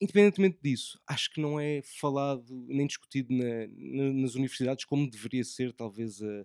[0.00, 5.44] Independentemente disso, acho que não é falado nem discutido na, na, nas universidades como deveria
[5.44, 6.40] ser, talvez, a,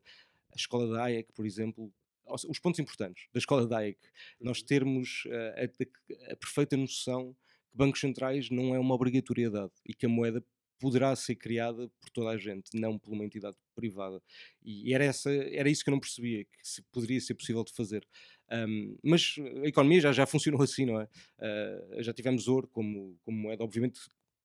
[0.51, 1.91] a escola da AIEC, por exemplo,
[2.29, 3.99] os pontos importantes da escola DAIC,
[4.39, 4.65] nós uhum.
[4.65, 7.35] termos uh, a, a, perfeita noção
[7.69, 10.43] que bancos centrais não é uma obrigatoriedade e que a moeda
[10.79, 14.21] poderá ser criada por toda a gente, não por uma entidade privada.
[14.63, 17.73] E era, essa, era isso que eu não percebia, que se, poderia ser possível de
[17.73, 18.07] fazer.
[18.51, 21.07] Um, mas a economia já, já funcionou assim, não é?
[21.37, 23.99] Uh, já tivemos ouro como, como moeda, obviamente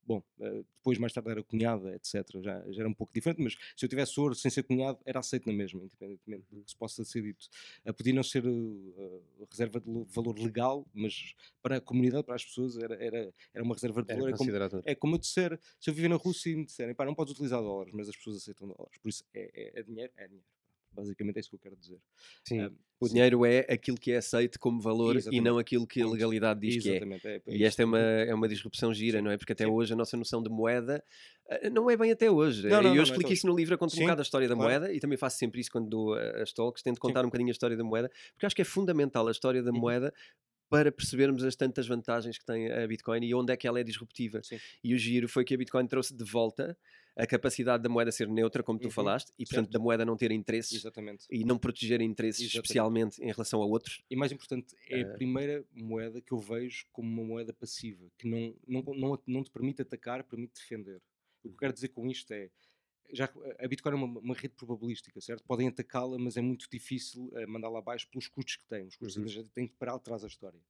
[0.07, 2.43] Bom, eh, depois mais tarde era cunhada, etc.
[2.43, 5.21] Já, já era um pouco diferente, mas se eu tivesse ouro sem ser cunhado, era
[5.21, 7.47] aceito na mesma, independentemente do que se possa ser dito.
[7.87, 12.45] Uh, podia não ser uh, reserva de valor legal, mas para a comunidade, para as
[12.45, 14.29] pessoas, era, era, era uma reserva de valor.
[14.29, 14.51] É como,
[14.85, 17.33] é como eu disser, se eu viver na Rússia e me disserem, pá, não podes
[17.33, 18.99] utilizar dólares, mas as pessoas aceitam dólares.
[18.99, 20.47] Por isso, é, é, é dinheiro, é dinheiro.
[20.95, 21.99] Basicamente é isso que eu quero dizer.
[22.45, 22.63] Sim.
[22.63, 23.15] Um, o sim.
[23.15, 25.41] dinheiro é aquilo que é aceito como valor Exatamente.
[25.41, 27.23] e não aquilo que a legalidade diz Exatamente.
[27.23, 27.33] que é.
[27.33, 29.25] é, é e esta é uma, é uma disrupção gira, sim.
[29.25, 29.37] não é?
[29.37, 29.71] Porque até sim.
[29.71, 31.03] hoje a nossa noção de moeda
[31.49, 32.69] eh, não é bem até hoje.
[32.69, 34.55] Não, não, e eu explico isso no livro, eu conto um bocado a história da
[34.55, 34.71] claro.
[34.71, 37.53] moeda e também faço sempre isso quando dou as talks, tento contar um bocadinho a
[37.53, 39.79] história da moeda, porque acho que é fundamental a história da uhum.
[39.79, 40.15] moeda
[40.69, 43.85] para percebermos as tantas vantagens que tem a Bitcoin e onde é que ela é
[43.85, 44.41] disruptiva.
[44.83, 46.77] E o giro foi que a Bitcoin trouxe de volta
[47.17, 49.73] a capacidade da moeda ser neutra, como tu uhum, falaste, e portanto certo.
[49.73, 51.27] da moeda não ter interesses Exatamente.
[51.31, 52.65] e não proteger interesses Exatamente.
[52.65, 54.03] especialmente em relação a outros.
[54.11, 55.11] E mais importante, é uh...
[55.11, 59.45] a primeira moeda que eu vejo como uma moeda passiva, que não, não, não, não
[59.45, 61.01] te permite atacar, permite defender.
[61.45, 62.51] O que eu quero dizer com isto é,
[63.13, 65.45] já, a Bitcoin é uma, uma rede probabilística, certo?
[65.45, 68.87] Podem atacá-la, mas é muito difícil uh, mandá-la abaixo pelos custos que tem.
[68.87, 69.29] Os custos uhum.
[69.29, 70.61] já têm que parar atrás da história.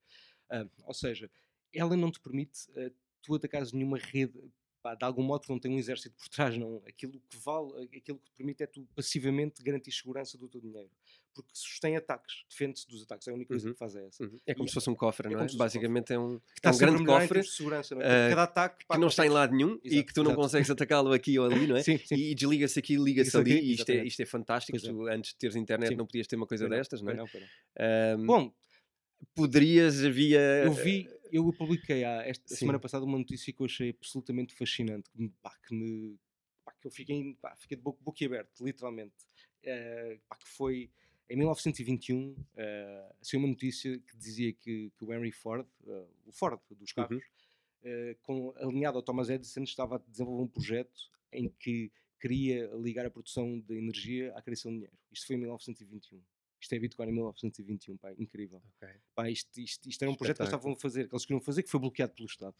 [0.50, 1.30] Uh, ou seja,
[1.72, 2.92] ela não te permite uh,
[3.22, 4.38] tu atacares nenhuma rede
[4.84, 6.82] pá, de algum modo não tem um exército por trás, não.
[6.86, 10.90] Aquilo que vale, aquilo que te permite é tu passivamente garantir segurança do teu dinheiro.
[11.34, 13.72] Porque sustém ataques, defende-se dos ataques, é a única coisa Uhum.
[13.72, 14.22] que faz é essa.
[14.22, 14.38] Uhum.
[14.46, 15.42] É como E- se fosse um cofre, é não é?
[15.42, 18.26] fosse um Basicamente é um, Que é está um grande cofre de segurança, não é?
[18.26, 20.30] eh, Cada ataque pá, que não está em lado nenhum e Exato, que tu não
[20.30, 20.42] exato.
[20.42, 21.82] consegues atacá-lo aqui ou ali, não é?
[21.84, 22.14] Sim, sim.
[22.14, 24.78] E, e desliga-se aqui, liga-se ali, aqui, e isto é, isto é fantástico.
[24.78, 24.80] É.
[24.80, 25.96] Tu, antes de teres internet Sim.
[25.96, 27.16] não podias ter uma coisa não, destas, não é?
[27.16, 27.28] não.
[27.78, 28.54] Ahm, Bom,
[29.34, 30.38] poderias, havia.
[30.64, 32.56] eu vi, eu publiquei há esta Sim.
[32.56, 36.16] semana passada uma notícia que eu achei absolutamente fascinante, que me, pá, que, me
[36.64, 39.14] pá, que eu fiquei, pá, fiquei de boca, boquiaberto, literalmente.
[40.28, 40.90] Pá, que foi
[41.28, 46.32] em 1921, eh, saiu uma notícia que dizia que, que o Henry Ford, eh, o
[46.32, 46.94] Ford dos Uhum.
[46.94, 47.24] carros,
[47.82, 53.06] eh, com, alinhado ao Thomas Edison, estava a desenvolver um projeto em que queria ligar
[53.06, 54.96] a produção de energia à criação de dinheiro.
[55.10, 56.22] Isto foi em 1921.
[56.60, 58.62] Isto é Bitcoin em 1921, pá, incrível.
[58.76, 58.88] Ok.
[59.14, 61.40] Pá, isto, isto, isto era um projeto que eles estavam a fazer, que eles queriam
[61.40, 62.56] fazer, que foi bloqueado pelo Estado.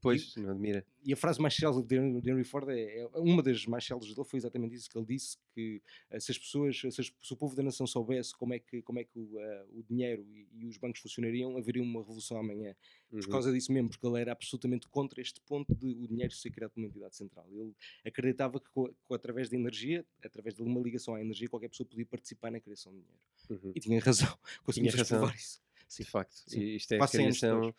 [0.00, 0.84] Pois, não admira.
[1.02, 1.82] E a frase mais célebre
[2.20, 5.06] de Henry- Ford é, é- uma das mais célebres dele foi exatamente isso que ele
[5.06, 8.54] disse que eh, se as pessoas, se, as- se o povo da nação soubesse como
[8.54, 11.82] é que como é que o, eh, o dinheiro e, e os bancos funcionariam, haveria
[11.82, 12.74] uma revolução amanhã.
[13.10, 13.30] Por Uhum.
[13.30, 16.70] causa disso mesmo, porque ele era absolutamente contra este ponto de o dinheiro ser criado
[16.72, 17.46] por uma entidade central.
[17.50, 17.72] Ele
[18.04, 21.86] acreditava que, co- co- através da energia, através de uma ligação à energia, qualquer pessoa
[21.86, 23.20] podia participar na criação de dinheiro.
[23.50, 23.72] Uhum.
[23.74, 24.38] E tinha razão.
[24.64, 25.18] Conseguimos razão.
[25.18, 25.62] provar isso.
[25.94, 26.02] Sim.
[26.04, 26.60] De facto, Sim.
[26.60, 27.74] isto é a Quase 100 anos criação.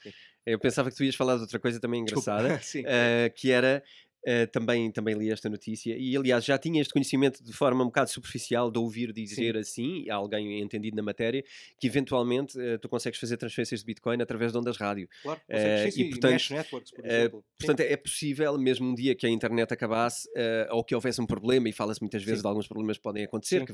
[0.45, 3.83] Eu pensava que tu ias falar de outra coisa também engraçada, eh, que era.
[4.27, 7.87] Eh, também, também li esta notícia e aliás já tinha este conhecimento de forma um
[7.87, 11.43] bocado superficial de ouvir dizer assim, a alguém entendido na matéria,
[11.79, 15.07] que eventualmente eh, tu consegues fazer transferências de Bitcoin através de ondas rádio.
[15.21, 17.39] Claro, Eh, consegues, sim, e, sim, portanto, networks, por exemplo.
[17.39, 17.45] Sim.
[17.59, 20.27] Portanto, é possível, mesmo um dia que a internet acabasse,
[20.71, 22.43] ou que houvesse um problema, e fala-se muitas vezes Sim.
[22.43, 23.65] de alguns problemas que podem acontecer, Sim.
[23.65, 23.73] que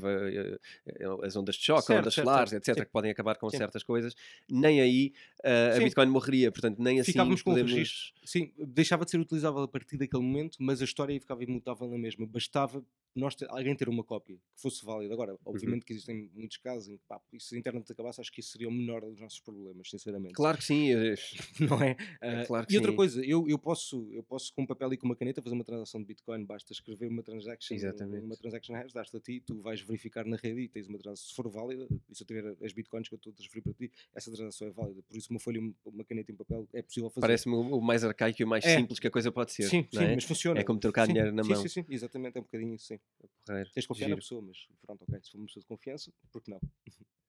[1.24, 2.68] as ondas de choque, Certo, ondas certo, solares, certo.
[2.68, 2.84] etc., Sim.
[2.84, 3.56] que podem acabar com Sim.
[3.56, 4.14] certas coisas,
[4.50, 5.12] nem aí
[5.42, 5.84] a Sim.
[5.84, 6.52] Bitcoin morreria.
[6.52, 7.72] Portanto, nem assim Ficávamos com o podemos...
[7.72, 8.12] registro.
[8.24, 11.98] Sim, deixava de ser utilizável a partir daquele momento, mas a história ficava imutável na
[11.98, 12.26] mesma.
[12.26, 15.12] Bastava nós ter- alguém ter uma cópia que fosse válida.
[15.12, 15.38] Agora, Uhum.
[15.44, 18.52] obviamente que existem muitos casos em que, pá, se a internet acabasse, acho que isso
[18.52, 20.32] seria o menor dos nossos problemas, sinceramente.
[20.34, 20.92] Claro que sim.
[20.94, 21.14] eh,
[21.60, 21.96] Não é?
[22.22, 22.96] Ah, claro que e outra sim.
[22.96, 25.64] coisa, eu, eu, posso, eu posso com um papel e com uma caneta fazer uma
[25.64, 28.24] transação de Bitcoin, basta escrever uma transaction, Exatamente.
[28.24, 31.28] uma transaction hash, dás-te a ti, tu vais verificar na rede e tens uma transação,
[31.28, 33.74] se for válida, e se eu tiver as Bitcoins que eu estou a transferir para
[33.74, 35.02] ti, essa transação é válida.
[35.02, 37.20] Por isso uma folha, e uma caneta em papel é possível fazer.
[37.26, 38.76] Parece-me o mais arcaico e o mais É.
[38.76, 39.68] simples que a coisa pode ser.
[39.68, 40.14] Sim, sim, é?
[40.14, 40.60] mas funciona.
[40.60, 41.62] É como trocar Sim, dinheiro na sim, mão.
[41.62, 42.98] Sim, sim, exatamente, é um bocadinho isso, sim.
[43.44, 43.70] Porreiro.
[43.72, 44.18] Tens de confiar na Giro.
[44.18, 46.60] pessoa, mas pronto, ok, se for uma pessoa de confiança, por que não?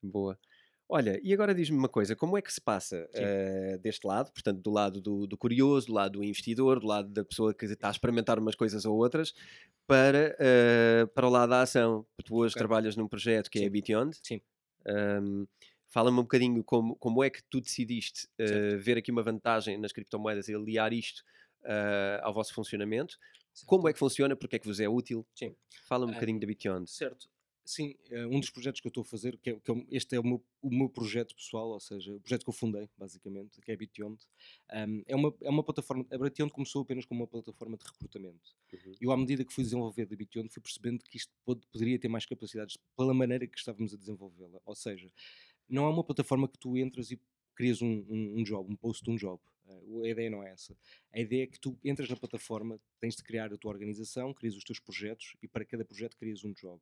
[0.02, 0.38] Boa.
[0.90, 4.62] Olha, e agora diz-me uma coisa, como é que se passa eh, deste lado, portanto,
[4.62, 7.88] do lado do, do curioso, do lado do investidor, do lado da pessoa que está
[7.88, 9.34] a experimentar umas coisas ou outras,
[9.88, 12.06] para, eh, para o lado da ação?
[12.26, 12.58] Tu hoje Ok.
[12.58, 13.72] trabalhas num projeto que é a Sim.
[13.72, 14.18] Bityond.
[14.22, 14.42] Sim.
[14.88, 15.46] Ahm,
[15.94, 18.84] Fala-me um bocadinho como, como é que tu decidiste Certo.
[18.84, 21.24] ver aqui uma vantagem nas criptomoedas e aliar isto
[21.64, 23.20] ah, ao vosso funcionamento.
[23.68, 24.36] Como é que funciona?
[24.36, 25.24] Porque é que vos é útil?
[25.36, 25.56] Sim.
[25.88, 26.90] Fala um Ah, bocadinho da Bityond.
[26.90, 27.30] Certo.
[27.66, 27.96] Sim,
[28.30, 30.24] um dos projetos que eu estou a fazer, que, é, que é este é o
[30.24, 33.74] meu, o meu projeto pessoal, ou seja, o projeto que eu fundei, basicamente, que é
[33.74, 34.18] a Bityond,
[34.74, 38.52] um, é, uma, é uma plataforma, a Bityond começou apenas como uma plataforma de recrutamento.
[38.74, 38.94] Uhum.
[39.00, 41.98] E eu, à medida que fui desenvolver a Bityond, fui percebendo que isto pod- poderia
[41.98, 44.60] ter mais capacidades pela maneira que estávamos a desenvolvê-la.
[44.66, 45.10] Ou seja,
[45.70, 47.20] não é uma plataforma que tu entras e
[47.56, 49.42] crias um, um, um job, um post de um job.
[49.66, 50.76] Uh, a ideia não é essa.
[51.12, 54.56] A ideia é que tu entras na plataforma, tens de criar a tua organização, crias
[54.56, 56.82] os teus projetos e para cada projeto crias um job.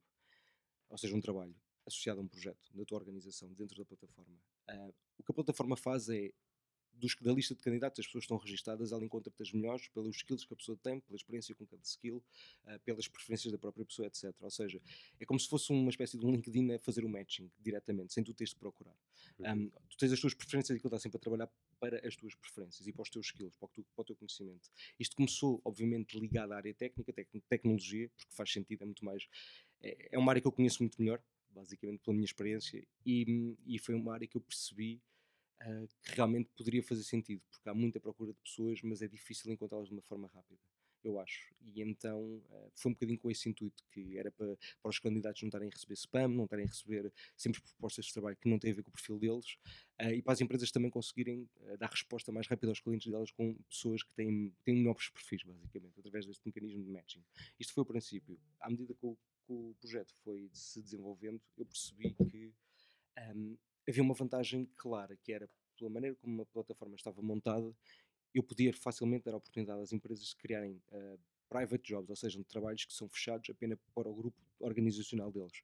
[0.89, 4.35] Ou seja, um trabalho associado a um projeto da tua organização dentro da plataforma.
[4.69, 6.31] Uh, o que a plataforma faz é
[6.93, 10.45] dos, da lista de candidatos, as pessoas estão registadas, ela encontra-te as melhores pelos skills
[10.45, 12.23] que a pessoa tem, pela experiência com cada skill,
[12.65, 14.33] uh, pelas preferências da própria pessoa, etc.
[14.39, 14.81] Ou seja,
[15.19, 18.23] é como se fosse uma espécie de um LinkedIn a fazer o matching diretamente, sem
[18.23, 18.95] tu teres de procurar.
[19.39, 21.49] Um, tu tens as tuas preferências e aquilo está sempre a trabalhar
[21.79, 24.15] para as tuas preferências e para os teus skills, para o, tu, para o teu
[24.15, 24.69] conhecimento.
[24.99, 29.27] Isto começou, obviamente, ligado à área técnica, tec tecnologia, porque faz sentido, é muito mais.
[29.81, 33.79] É, é uma área que eu conheço muito melhor, basicamente pela minha experiência, e, e
[33.79, 35.01] foi uma área que eu percebi
[35.65, 39.51] uh, que realmente poderia fazer sentido, porque há muita procura de pessoas, mas é difícil
[39.51, 40.59] encontrá-las de uma forma rápida
[41.03, 41.53] eu acho.
[41.61, 45.41] E então uh, foi um bocadinho com esse intuito, que era para, para os candidatos
[45.41, 48.59] não estarem a receber spam, não estarem a receber sempre propostas de trabalho que não
[48.59, 49.57] têm a ver com o perfil deles,
[50.01, 53.55] uh, e para as empresas também conseguirem dar resposta mais rápida aos clientes delas com
[53.69, 57.23] pessoas que têm, têm novos perfis, basicamente, através deste mecanismo de matching.
[57.59, 58.39] Isto foi o princípio.
[58.59, 62.53] À medida que o, que o projeto foi se desenvolvendo, eu percebi que
[63.35, 63.57] um,
[63.91, 67.75] havia uma vantagem clara, que era pela maneira como a plataforma estava montada,
[68.33, 72.43] eu podia facilmente dar a oportunidade às empresas de criarem uh, private jobs, ou seja,
[72.45, 75.61] trabalhos que são fechados apenas para o grupo organizacional deles.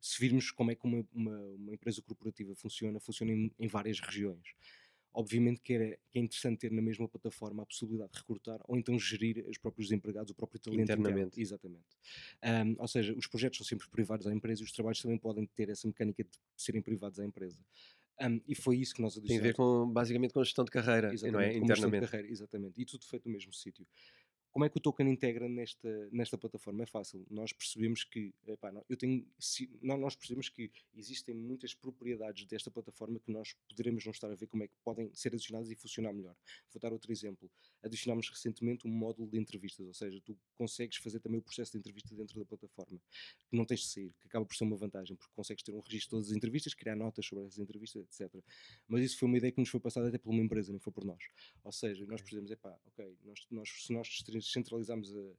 [0.00, 4.00] Se virmos como é que uma, uma, uma empresa corporativa funciona, funciona em, em, várias
[4.00, 4.54] regiões.
[5.14, 8.76] Obviamente que, era, que é interessante ter na mesma plataforma a possibilidade de recrutar ou
[8.76, 11.26] então gerir os próprios empregados, o próprio talento internamente.
[11.26, 11.42] Interno.
[11.42, 11.84] Exatamente.
[12.42, 15.46] Um, ou seja, os projetos são sempre privados à empresa e os trabalhos também podem
[15.46, 17.58] ter essa mecânica de serem privados à empresa.
[18.20, 19.42] Um, e foi isso que nós adicionamos.
[19.42, 21.56] Tem a ver com, basicamente com a gestão de carreira, exatamente, não é?
[21.56, 22.06] Internamente.
[22.06, 22.80] Carreira, exatamente.
[22.80, 23.86] E tudo feito no mesmo sítio.
[24.52, 26.82] Como é que o token integra nesta, nesta plataforma?
[26.82, 27.24] É fácil.
[27.30, 33.18] Nós percebemos que, epá, eu tenho, se, nós percebemos que existem muitas propriedades desta plataforma
[33.18, 36.12] que nós poderemos não estar a ver como é que podem ser adicionadas e funcionar
[36.12, 36.36] melhor.
[36.70, 37.50] Vou dar outro exemplo.
[37.82, 41.78] Adicionámos recentemente um módulo de entrevistas, ou seja, tu consegues fazer também o processo de
[41.78, 43.00] entrevista dentro da plataforma,
[43.48, 45.80] que não tens de sair, que acaba por ser uma vantagem, porque consegues ter um
[45.80, 48.42] registro de todas as entrevistas, criar notas sobre essas entrevistas, etc.
[48.86, 50.92] Mas isso foi uma ideia que nos foi passada até por uma empresa, não foi
[50.92, 51.22] por nós.
[51.64, 55.32] Ou seja, nós percebemos, epá, ok, nós, nós, se nós centralizamos a,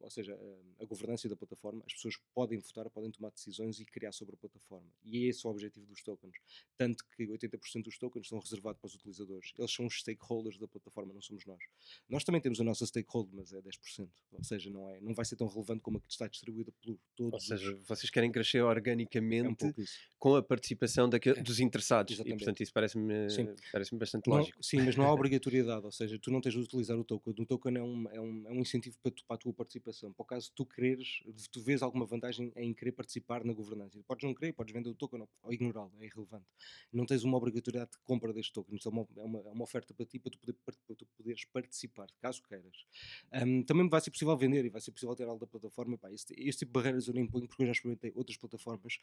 [0.00, 3.84] ou seja, a, a, governança da plataforma, as pessoas podem votar, podem tomar decisões e
[3.84, 4.88] criar sobre a plataforma.
[5.04, 6.36] E é esse o objetivo dos tokens.
[6.76, 9.52] Tanto que 80% dos tokens são reservados para os utilizadores.
[9.58, 11.62] Eles são os stakeholders da plataforma, não somos nós.
[12.08, 14.08] Nós também temos a nossa stakeholder, mas é 10%.
[14.32, 16.98] Ou seja, não, é, não vai ser tão relevante como a que está distribuída por
[17.16, 17.34] todos.
[17.34, 17.86] Ou seja, os...
[17.86, 19.74] vocês querem crescer organicamente é um
[20.18, 21.42] com a participação daquele, é.
[21.42, 22.14] dos interessados.
[22.14, 22.36] Exatamente.
[22.36, 23.26] E, portanto, isso parece-me
[23.72, 24.62] parece bastante não, lógico.
[24.62, 25.84] Sim, mas não há obrigatoriedade.
[25.84, 27.34] Ou seja, tu não tens de utilizar o token.
[27.38, 29.69] O token é um, é um, é um incentivo para, tu, para a tua participação.
[29.78, 34.02] Para o caso tu quereres, tu vês alguma vantagem em querer participar na governança.
[34.06, 36.46] Podes não querer, podes vender o token ou ignorá-lo, é irrelevante.
[36.92, 39.64] Não tens uma obrigatoriedade de compra deste token, isto é uma, é uma, é uma
[39.64, 42.84] oferta para ti para tu, poder, para tu poderes participar, caso queiras.
[43.32, 45.96] Um, também vai ser possível vender e vai ser possível ter algo da plataforma.
[45.96, 48.98] Pá, este, este, tipo de barreiras eu nem ponho porque eu já experimentei outras plataformas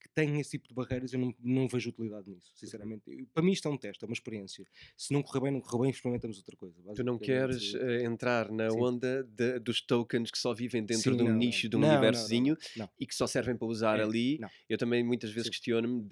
[0.00, 3.02] que têm esse tipo de barreiras e eu não, não vejo utilidade nisso, sinceramente.
[3.06, 4.66] Eu, para mim isto é um teste, é uma experiência.
[4.96, 6.76] Se não correr bem, não correr bem, experimentamos outra coisa.
[6.94, 8.80] Tu não queres uh, entrar na Sim.
[8.80, 11.84] onda de, dos tokens que só vivem dentro Sim, de um não, nicho, de um
[11.84, 12.56] universozinho
[12.98, 14.38] e que só servem para usar é, ali.
[14.68, 16.06] Eu também muitas vezes questiono-me,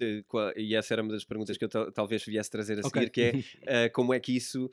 [0.55, 3.87] e essa era uma das perguntas que eu talvez viesse trazer a seguir, que é
[3.87, 4.65] uh, como é que isso.
[4.65, 4.69] Um,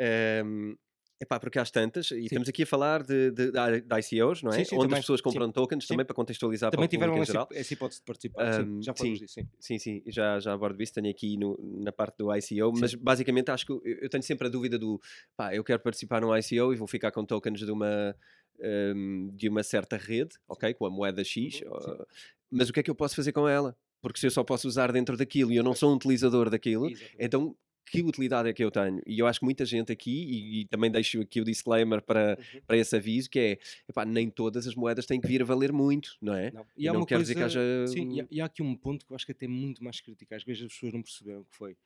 [0.00, 0.76] ehm,
[1.20, 2.20] Epá, porque há tantas, e sim.
[2.24, 4.58] estamos aqui a falar de, de, de ICOs, não é?
[4.58, 7.22] Sim, sim, Onde também, as pessoas compram tokens, também para contextualizar também para o tiveram
[7.22, 9.48] essa, hipótese de participar, um, já falamos disso, sim.
[9.60, 13.50] Sim, sim, já, já abordo isso, tenho aqui no, na parte do ICO, mas basicamente
[13.50, 15.00] acho que eu, eu, tenho sempre a dúvida do,
[15.36, 18.14] pá, eu quero participar num ICO e vou ficar com tokens de uma,
[18.60, 22.06] um, de uma certa rede, ok, com a moeda X, uh,
[22.50, 23.76] mas o que é que eu posso fazer com ela?
[24.00, 26.86] Porque se eu só posso usar dentro daquilo e eu não sou um utilizador daquilo,
[26.86, 27.16] Exatamente.
[27.18, 27.56] então
[27.90, 29.00] que utilidade é que eu tenho?
[29.06, 32.38] E eu acho que muita gente aqui, e, e também deixo aqui o disclaimer para,
[32.38, 32.60] uhum.
[32.66, 35.72] para esse aviso, que é, epá, nem todas as moedas têm que vir a valer
[35.72, 36.50] muito, não é?
[36.50, 36.66] Não.
[36.76, 37.86] E, e não quer coisa, dizer que haja...
[37.86, 39.84] Sim, e há, e há, aqui um ponto que eu acho que é até muito
[39.84, 41.76] mais crítico, às vezes as pessoas não perceberam que foi,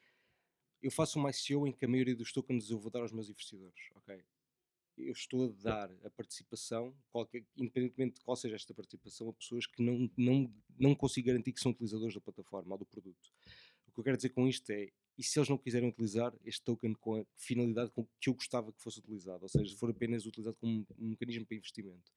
[0.83, 3.29] eu faço uma ICO em que a maioria dos tokens eu vou dar aos meus
[3.29, 4.19] investidores, ok?
[4.99, 9.67] Eu estou a dar a participação, qualquer, independentemente de qual seja esta participação, a pessoas
[9.67, 13.33] que não, não, não consigo garantir que são utilizadores da plataforma ou do produto.
[13.87, 16.63] O que eu quero dizer com isto é, e se eles não quiserem utilizar este
[16.63, 19.91] token com a finalidade com que eu gostava que fosse utilizado, ou seja, se for
[19.91, 22.13] apenas utilizado como um mecanismo para investimento,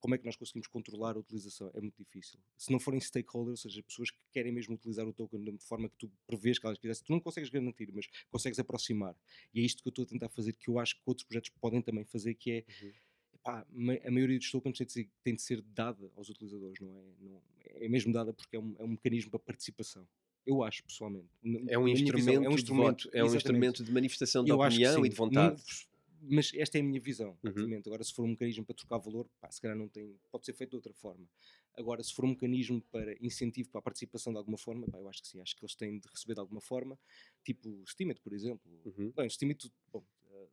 [0.00, 1.70] como é que nós conseguimos controlar a utilização?
[1.74, 2.38] É muito difícil.
[2.56, 5.88] Se não forem stakeholders, ou seja, pessoas que querem mesmo utilizar o token da forma
[5.88, 9.16] que tu prevês que elas quisessem, tu não consegues garantir, mas consegues aproximar.
[9.52, 11.50] E é isto que eu estou a tentar fazer, que eu acho que outros projetos
[11.60, 12.92] podem também fazer, que é uhum.
[13.44, 17.02] A maioria dos tokens tem de, ser, tem de ser dada aos utilizadores, não é?
[17.20, 17.42] Não,
[17.74, 20.08] é mesmo dada porque é um, é um mecanismo para participação.
[20.46, 21.28] Eu acho, pessoalmente.
[21.68, 25.04] É um, instrumento, visão, é um instrumento, de, é um instrumento de manifestação de opinião
[25.04, 25.62] e de vontade.
[26.28, 27.82] Mas esta é a minha visão, uhum.
[27.86, 30.52] Agora, se for um mecanismo para trocar valor, pá, se calhar não tem, pode ser
[30.52, 31.28] feito de outra forma.
[31.76, 35.08] Agora, se for um mecanismo para incentivo para a participação de alguma forma, pá, eu
[35.08, 36.98] acho que sim, acho que eles têm de receber de alguma forma,
[37.44, 38.70] tipo Steemit, por exemplo.
[38.84, 39.12] Uhum.
[39.16, 40.04] Bem, Steemit, bom,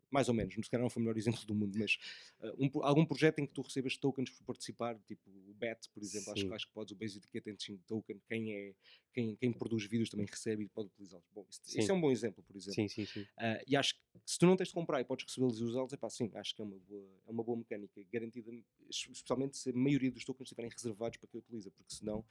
[0.10, 1.98] mais ou menos, se calhar não foi o melhor exemplo do mundo, mas
[2.42, 6.02] uh, um, algum projeto em que tu recebas tokens por participar, tipo o BET, por
[6.04, 8.74] exemplo, acho, acho, que podes, o Basic Attention Token, quem, é,
[9.14, 11.26] quem, quem produz vídeos também recebe e pode utilizá-los.
[11.34, 12.76] Bom, isso, é um bom exemplo, por exemplo.
[12.76, 13.22] Sim, sim, sim.
[13.22, 15.94] Uh, e acho que se tu não tens de comprar e podes recebê-los e usá-los,
[15.94, 18.52] é pá, sim, acho que é uma boa, é uma boa mecânica, garantida,
[18.90, 22.26] especialmente se a maioria dos tokens estiverem reservados para quem utiliza, porque senão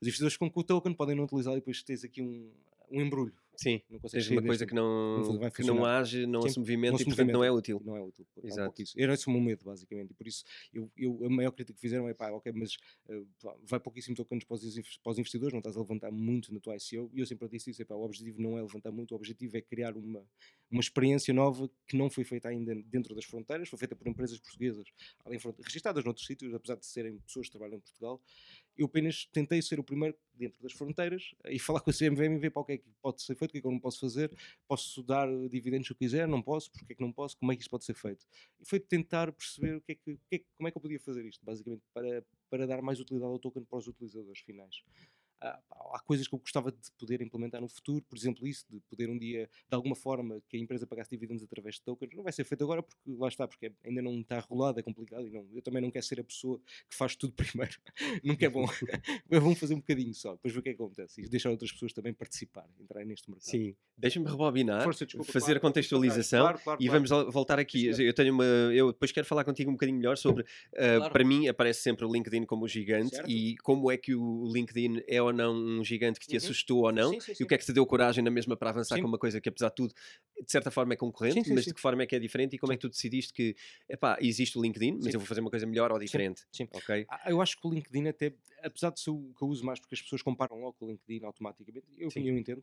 [0.00, 2.52] os investidores ficam com o token, podem não utilizar e depois tens aqui um,
[2.90, 3.34] um embrulho.
[3.56, 7.04] Sim, não tens uma coisa que não, não que não age, não se movimenta e
[7.04, 7.80] portanto não é útil.
[7.84, 8.26] Não é útil.
[8.42, 8.82] Exato.
[8.82, 10.10] É um Era esse o meu medo, basicamente.
[10.10, 12.74] E por isso, eu, eu, a maior crítica que fizeram é pá, ok, mas
[13.08, 13.26] uh,
[13.64, 16.76] vai pouquíssimo tokens para os, para os investidores, não estás a levantar muito na tua
[16.76, 17.10] ICO.
[17.12, 19.60] E eu sempre disse isso: pá, o objetivo não é levantar muito, o objetivo é
[19.60, 20.22] criar uma,
[20.70, 24.38] uma experiência nova que não foi feita ainda dentro das fronteiras, foi feita por empresas
[24.38, 24.86] portuguesas,
[25.24, 28.20] além registadas noutros sítios, apesar de serem pessoas que trabalham em Portugal.
[28.76, 32.38] Eu apenas tentei ser o primeiro dentro das fronteiras e falar com a CMVM e
[32.38, 33.80] ver para o que é que pode ser feito, o que é que eu não
[33.80, 34.30] posso fazer.
[34.66, 37.56] Posso dar dividendos se eu quiser, não posso, porque é que não posso, como é
[37.56, 38.26] que isso pode ser feito?
[38.60, 41.24] E foi tentar perceber o que é que, é, como é que eu podia fazer
[41.24, 44.82] isto, basicamente, para, para dar mais utilidade ao token para os utilizadores finais.
[45.40, 48.80] Há, há, coisas que eu gostava de poder implementar no futuro, por exemplo, isso de
[48.88, 52.14] poder um dia, de alguma forma, que a empresa pagasse dividendos através de tokens.
[52.14, 55.26] Não vai ser feito agora porque lá está, porque ainda não está rolado, é complicado
[55.26, 57.78] e não, eu também não quero ser a pessoa que faz tudo primeiro.
[58.22, 58.66] Nunca é bom.
[59.30, 61.72] Vamos fazer um bocadinho só, depois ver o que é que acontece e deixar outras
[61.72, 63.50] pessoas também participar, entrar neste mercado.
[63.50, 67.86] Sim, deixa-me rebobinar, Força, desculpa, fazer claro, a contextualização claro, claro, e vamos voltar aqui.
[67.86, 71.48] Eu tenho uma, eu depois quero falar contigo um bocadinho melhor sobre, uh, para mim
[71.48, 73.30] aparece sempre o LinkedIn como o gigante certo.
[73.30, 76.36] e como é que o LinkedIn é ou não um gigante que te uhum.
[76.38, 77.42] assustou ou não sim, sim, sim.
[77.42, 79.40] e o que é que te deu coragem na mesma para avançar com uma coisa
[79.40, 79.94] que apesar de tudo
[80.44, 82.72] de certa forma é concorrente, mas de que forma é que é diferente e como
[82.72, 83.56] é que tu decidiste que
[83.88, 86.42] epá, existe o LinkedIn, mas eu vou fazer uma coisa melhor ou diferente.
[86.52, 87.06] Sim, okay?
[87.08, 88.34] Ah, eu acho que o LinkedIn até,
[88.64, 90.88] apesar de ser o que eu uso mais porque as pessoas comparam logo com o
[90.88, 92.62] LinkedIn automaticamente, eu, eu entendo.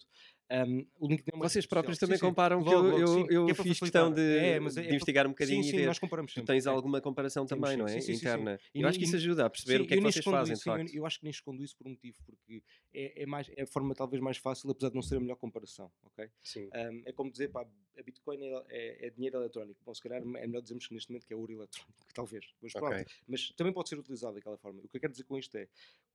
[0.52, 4.22] Um, o LinkedIn é Vocês próprios também comparam, eu, eu, eu é fiz questão de,
[4.22, 5.86] é, de é investigar um bocadinho e ver.
[5.86, 7.98] Nós comparamos tu tens alguma comparação também, não é?
[7.98, 8.60] Interna.
[8.74, 10.94] Eu acho que isso ajuda a perceber o que é que vocês fazem, de facto.
[10.94, 13.68] Eu acho que nem escondo isso por um motivo, porque é, é, mais, é a
[13.68, 16.30] forma talvez mais fácil, apesar de não ser a melhor comparação, ok?
[16.42, 16.70] Sim.
[16.74, 17.66] Um, é como dizer, pá,
[17.98, 19.80] a Bitcoin é, é, é, dinheiro eletrónico.
[19.86, 22.46] Bom, se calhar é melhor dizermos que neste momento que é ouro eletrónico, talvez.
[22.62, 22.94] Mas pronto.
[22.94, 23.06] Okay.
[23.28, 24.82] Mas também pode ser utilizado daquela forma.
[24.84, 25.68] O que eu quero dizer com isto é,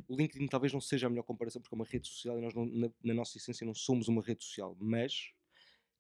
[0.09, 2.55] o LinkedIn talvez não seja a melhor comparação porque é uma rede social e nós
[2.55, 5.33] não, na, na nossa essência não somos uma rede social, mas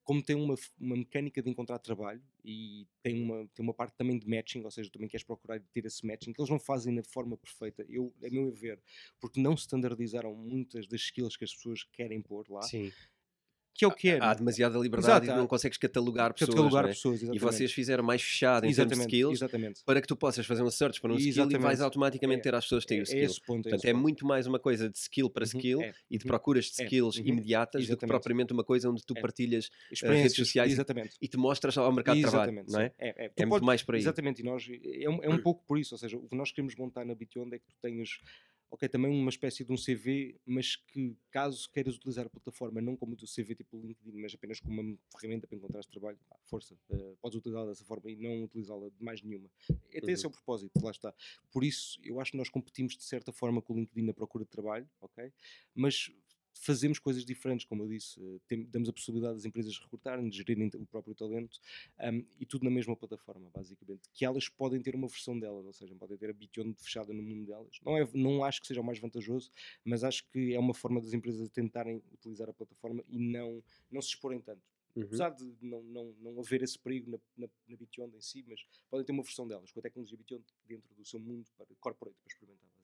[0.04, 4.16] como tem uma, uma mecânica de encontrar trabalho e tem uma, tem uma parte também
[4.16, 7.02] de matching, ou seja, também queres procurar ter esse matching, que eles não fazem na
[7.02, 8.80] forma perfeita, eu, a meu ver,
[9.18, 12.62] porque não standardizaram muitas das skills que as pessoas querem pôr lá.
[12.62, 12.92] Sim
[13.76, 14.18] que é o que é.
[14.20, 16.50] Há demasiada liberdade Exato, e não consegues catalogar pessoas.
[16.50, 16.88] Catalogar é?
[16.88, 19.84] pessoas e vocês fizeram mais fechado em exatamente, termos de skills exatamente.
[19.84, 21.54] para que tu possas fazer um search para um exatamente.
[21.54, 23.20] skill e vais automaticamente é, ter as pessoas que têm é, o skill.
[23.20, 24.02] É esse ponto, é Portanto, é ponto.
[24.02, 25.92] muito mais uma coisa de skill para uhum, skill é.
[26.10, 26.28] e de uhum.
[26.28, 27.26] procuras de é, skills uhum.
[27.26, 29.66] imediatas do que propriamente uma coisa onde tu partilhas
[30.02, 30.76] uh, redes sociais
[31.20, 32.64] e te mostras ao mercado de trabalho.
[32.68, 32.92] Não é?
[32.98, 34.00] É, muito mais por aí.
[34.00, 35.94] Exatamente, e nós, é, um, pouco por isso.
[35.94, 38.08] Ou seja, o que nós queremos montar na Bitionde é que tu tenhas
[38.70, 42.96] ok, também uma espécie de um CV, mas que caso queiras utilizar a plataforma não
[42.96, 46.74] como o teu CV tipo LinkedIn, mas apenas como uma ferramenta para encontrar trabalho, força,
[46.90, 49.50] uh, podes utilizá-la dessa forma e não utilizá-la de mais nenhuma.
[49.70, 50.11] Até uhum.
[50.11, 51.14] esse é o propósito, lá está.
[51.50, 54.44] Por isso, eu acho que nós competimos de certa forma com o LinkedIn na procura
[54.44, 55.33] de trabalho, ok?
[55.74, 56.11] Mas
[56.60, 60.36] fazemos coisas diferentes, como eu disse, uh, tem, damos a possibilidade das empresas recrutarem, de
[60.36, 61.60] gerirem o próprio talento
[62.00, 64.08] um, e tudo na mesma plataforma, basicamente.
[64.12, 67.22] Que elas podem ter uma versão delas, ou seja, podem ter a Bition fechada no
[67.22, 67.78] mundo delas.
[67.84, 69.50] Não, é, não acho que seja o mais vantajoso,
[69.84, 74.00] mas acho que é uma forma das empresas tentarem utilizar a plataforma e não, não
[74.00, 74.62] se exporem tanto.
[74.94, 75.02] Uhum.
[75.02, 78.64] Apesar de não, não, não haver esse perigo na, na, na Bition em si, mas
[78.88, 82.16] podem ter uma versão delas, com a tecnologia Bition dentro do seu mundo para corporate,
[82.22, 82.75] para experimentar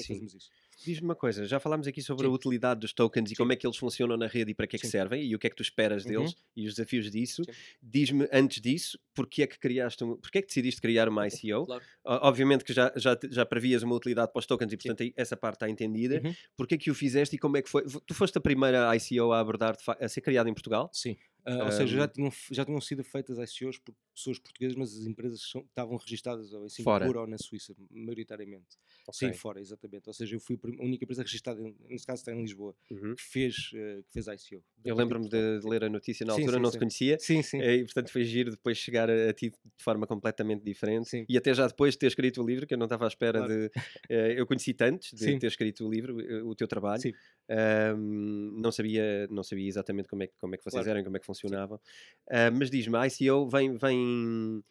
[0.00, 0.50] é fazemos isso.
[0.84, 2.32] Diz-me uma coisa, já falámos aqui sobre Sim.
[2.32, 3.34] a utilidade dos tokens Sim.
[3.34, 4.92] e como é que eles funcionam na rede e para que é que Sim.
[4.92, 6.10] servem e o que é que tu esperas uhum.
[6.10, 7.42] deles e os desafios disso.
[7.82, 11.66] Diz-me antes disso, porque é que criaste, um, porque é que decidiste criar uma ICO?
[11.66, 11.84] Claro.
[12.04, 15.56] Obviamente que já, já, já previas uma utilidade para os tokens e portanto essa parte
[15.56, 16.20] está entendida.
[16.24, 16.34] Uhum.
[16.56, 17.84] Porque é que o fizeste e como é que foi?
[18.06, 20.88] Tu foste a primeira ICO a abordar, a ser criada em Portugal?
[20.92, 21.16] Sim.
[21.46, 25.06] Uh, ou seja, já tinham, já tinham sido feitas ICOs por pessoas portuguesas, mas as
[25.06, 27.20] empresas são, estavam registadas ou em Singapura fora.
[27.20, 28.76] ou na Suíça, maioritariamente.
[29.06, 29.32] Okay.
[29.32, 30.08] Sim, fora, exatamente.
[30.08, 33.14] Ou seja, eu fui a única empresa registrada, nesse caso está em Lisboa, uhum.
[33.14, 34.62] que, fez, uh, que fez ICO.
[34.84, 36.72] Eu lembro-me de, ler a notícia na altura, sim, não sim.
[36.72, 37.18] se conhecia.
[37.18, 37.60] Sim, sim.
[37.60, 41.08] E portanto foi giro depois chegar a, a ti de forma completamente diferente.
[41.08, 41.24] Sim.
[41.28, 43.38] E até já depois de ter escrito o livro, que eu não estava à espera
[43.38, 43.52] claro.
[43.54, 43.66] de.
[44.10, 45.38] Uh, eu conheci tantos de sim.
[45.38, 46.16] ter escrito o livro,
[46.48, 47.00] o teu trabalho.
[47.00, 47.12] Sim.
[47.50, 50.90] Um, não, sabia, não sabia exatamente como é, como é que vocês claro.
[50.90, 51.78] eram, como é que funcionavam.
[52.26, 54.64] Uh, mas diz-me, a ICO vem, vem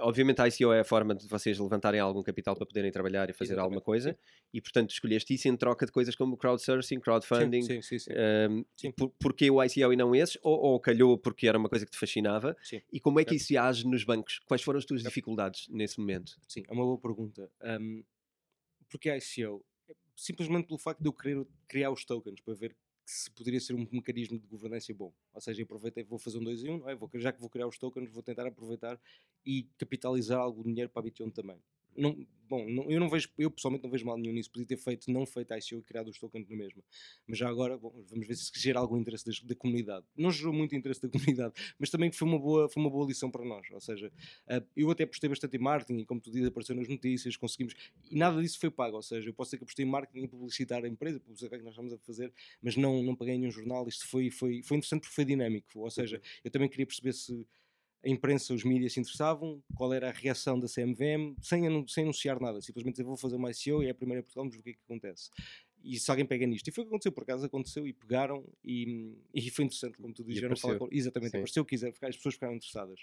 [0.00, 3.32] Obviamente a ICO é a forma de vocês levantarem algum capital para poderem trabalhar e
[3.32, 3.64] fazer Exatamente.
[3.64, 4.18] alguma coisa
[4.52, 7.62] e portanto escolheste isso em troca de coisas como crowdsourcing, crowdfunding.
[7.62, 8.10] Sim, sim, sim,
[8.50, 8.90] um, sim.
[8.92, 10.38] Por, porquê o ICO e não esses?
[10.42, 12.56] Ou, ou, calhou porque era uma coisa que te fascinava?
[12.62, 12.80] Sim.
[12.90, 14.40] E como é que isso age nos bancos?
[14.46, 16.40] Quais foram as tuas dificuldades nesse momento?
[16.48, 17.50] Sim, é uma boa pergunta.
[17.62, 18.02] Um,
[18.88, 19.64] porque a ICO?
[20.16, 22.74] Simplesmente pelo facto de eu querer criar os tokens para ver
[23.04, 25.12] que se poderia ser um mecanismo de governança bom.
[25.32, 26.98] Ou seja, aproveitei, vou fazer um 2 em 1, um, é?
[27.14, 28.98] já que vou criar os tokens, vou tentar aproveitar
[29.44, 31.60] e capitalizar algum dinheiro para a Bition também
[31.96, 34.76] não, bom, não, eu não vejo, eu pessoalmente não vejo mal nenhum nisso, podia ter
[34.76, 36.82] feito, não feito a ICO e criado os tokens no mesmo,
[37.26, 40.52] mas já agora, bom, vamos ver se gera algum interesse das, da comunidade, não gerou
[40.52, 43.66] muito interesse da comunidade, mas também foi uma boa, foi uma boa lição para nós,
[43.70, 44.08] ou seja,
[44.48, 47.74] uh, eu até apostei bastante em marketing e como tu dizes, apareceu nas notícias, conseguimos,
[48.10, 50.28] e nada disso foi pago, ou seja, eu posso dizer que apostei em marketing e
[50.28, 52.32] publicitar a empresa, publicitar o que nós estamos a fazer,
[52.62, 55.90] mas não, não paguei nenhum jornal, isto foi, foi, foi interessante porque foi dinâmico, ou
[55.90, 57.46] seja, eu também queria perceber se
[58.04, 62.38] a imprensa, os mídias se interessavam, qual era a reação da CMVM, sem, sem anunciar
[62.40, 64.60] nada, simplesmente dizer vou fazer uma ICO e é a primeira em Portugal, vamos ver
[64.60, 65.30] o que é que acontece.
[65.84, 66.66] E se alguém pega nisto.
[66.66, 70.12] E foi o que aconteceu, por acaso aconteceu e pegaram e, e foi interessante, como
[70.14, 71.36] tu dizes, com, exatamente, Sim.
[71.38, 73.00] apareceu, quiser, as pessoas ficaram interessadas.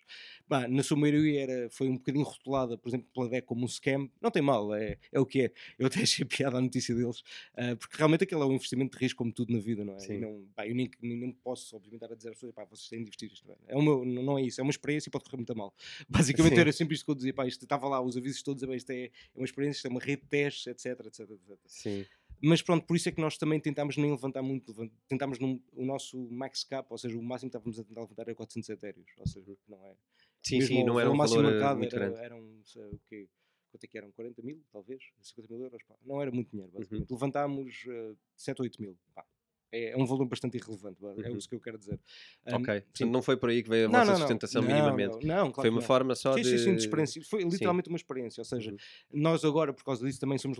[0.47, 3.67] Bah, na sua maioria era, foi um bocadinho rotulada, por exemplo, pela DEC como um
[3.67, 5.51] scam, não tem mal, é, é o que é.
[5.77, 9.03] Eu até achei piada a notícia deles, uh, porque realmente aquilo é um investimento de
[9.03, 9.99] risco como tudo na vida, não é?
[9.99, 10.15] Sim.
[10.15, 12.65] E não, bah, eu nem, nem, nem posso, obviamente, estar a dizer às pessoas, pá,
[12.65, 13.57] vocês têm de investir isto, não é?
[13.67, 15.73] é uma, não é isso, é uma experiência e pode correr muito mal.
[16.09, 16.61] Basicamente Sim.
[16.61, 19.05] era sempre isto que eu dizia, pá, isto estava lá, os avisos todos, isto é,
[19.05, 21.59] é uma experiência, isto é uma rede de testes, etc, etc, etc.
[21.67, 22.05] Sim.
[22.41, 24.73] Mas pronto, por isso é que nós também tentámos nem levantar muito,
[25.07, 28.23] tentámos num, o nosso max cap, ou seja, o máximo que estávamos a tentar levantar
[28.23, 29.95] era 400 etéreos, ou seja, não é.
[30.43, 32.25] Sim, Mesmo sim, não era um máximo valor mercado, muito era, grande.
[32.25, 33.27] Eram, o quê?
[33.69, 34.11] Quanto é que eram?
[34.11, 35.03] 40 mil, talvez?
[35.21, 35.83] 50 mil euros?
[35.83, 35.95] Pá.
[36.03, 37.09] Não era muito dinheiro, basicamente.
[37.09, 37.15] Uhum.
[37.15, 38.97] Levantámos uh, 7 ou 8 mil.
[39.13, 39.25] Pá
[39.71, 41.37] é, é um valor bastante irrelevante, é uhum.
[41.37, 41.99] isso que eu quero dizer.
[42.47, 43.05] Um, ok, sim.
[43.05, 45.25] não foi por aí que veio a não, vossa não, sustentação não, minimamente.
[45.25, 46.49] Não, não, claro foi uma forma só sim, de.
[46.49, 47.21] Sim, sim, de experiência.
[47.23, 47.93] Foi literalmente sim.
[47.93, 48.41] uma experiência.
[48.41, 48.77] Ou seja, uhum.
[49.13, 50.57] nós agora, por causa disso, também somos,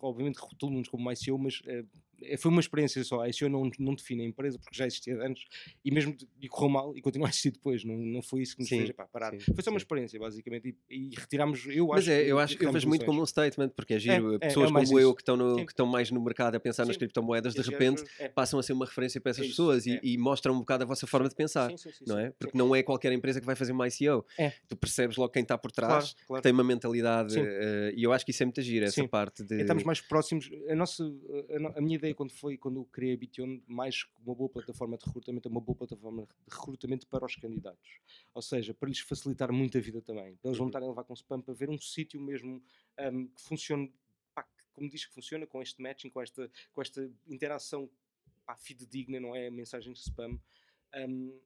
[0.00, 3.20] obviamente, rotulamos como ICO, mas uh, foi uma experiência só.
[3.20, 5.44] A ICO não, não define a empresa, porque já existia antes
[5.84, 7.84] e mesmo e correu mal e continua a existir depois.
[7.84, 9.32] Não, não foi isso que nos sim, fez epá, parar.
[9.38, 10.74] Foi só uma experiência, basicamente.
[10.88, 11.66] E, e retirámos.
[11.66, 13.98] Eu mas acho é, eu acho que eu vejo muito como um statement, porque é
[13.98, 14.34] giro.
[14.36, 16.60] É, pessoas é, é como eu que estão, no, que estão mais no mercado a
[16.60, 18.28] pensar nas criptomoedas, de repente é.
[18.54, 20.00] Passam a ser uma referência para essas pessoas e, é.
[20.02, 22.30] e, mostram um bocado a vossa forma de pensar, sim, sim, sim, não é?
[22.30, 24.24] Porque não é qualquer empresa que vai fazer uma ICO.
[24.38, 24.52] É.
[24.68, 26.42] Tu percebes logo quem está por trás, claro, claro.
[26.42, 29.60] tem uma mentalidade uh, e eu acho que isso é muito giro, essa parte de...
[29.60, 33.16] Estamos mais próximos, a, nossa, a, a, minha ideia quando foi, quando eu criei a
[33.16, 37.36] Bition, mais uma boa plataforma de recrutamento, é uma boa plataforma de recrutamento para os
[37.36, 38.00] candidatos.
[38.34, 40.36] Ou seja, para lhes facilitar muito a vida também.
[40.36, 40.68] Para eles não uhum.
[40.68, 42.62] estarem a levar com spam, para ver um sítio mesmo
[43.00, 43.92] um, que funcione
[44.74, 47.88] como diz que funciona, com este matching, com esta, com esta interação
[48.44, 49.50] pá, fidedigna, não é?
[49.50, 50.38] Mensagens de spam.
[50.96, 51.38] Um,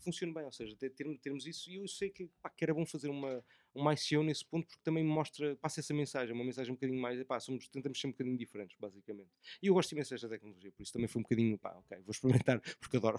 [0.00, 2.74] que funcione bem, ou seja, ter, termos isso, e eu sei que, pá, que era
[2.74, 6.72] bom fazer uma, uma ICO nesse ponto, porque também mostra, passa essa mensagem, uma mensagem
[6.72, 9.30] um bocadinho mais, pá, somos, tentamos ser um bocadinho diferentes, basicamente.
[9.62, 12.10] E eu gosto imenso desta tecnologia, por isso também foi um bocadinho, pá, ok, vou
[12.10, 13.18] experimentar, porque adoro.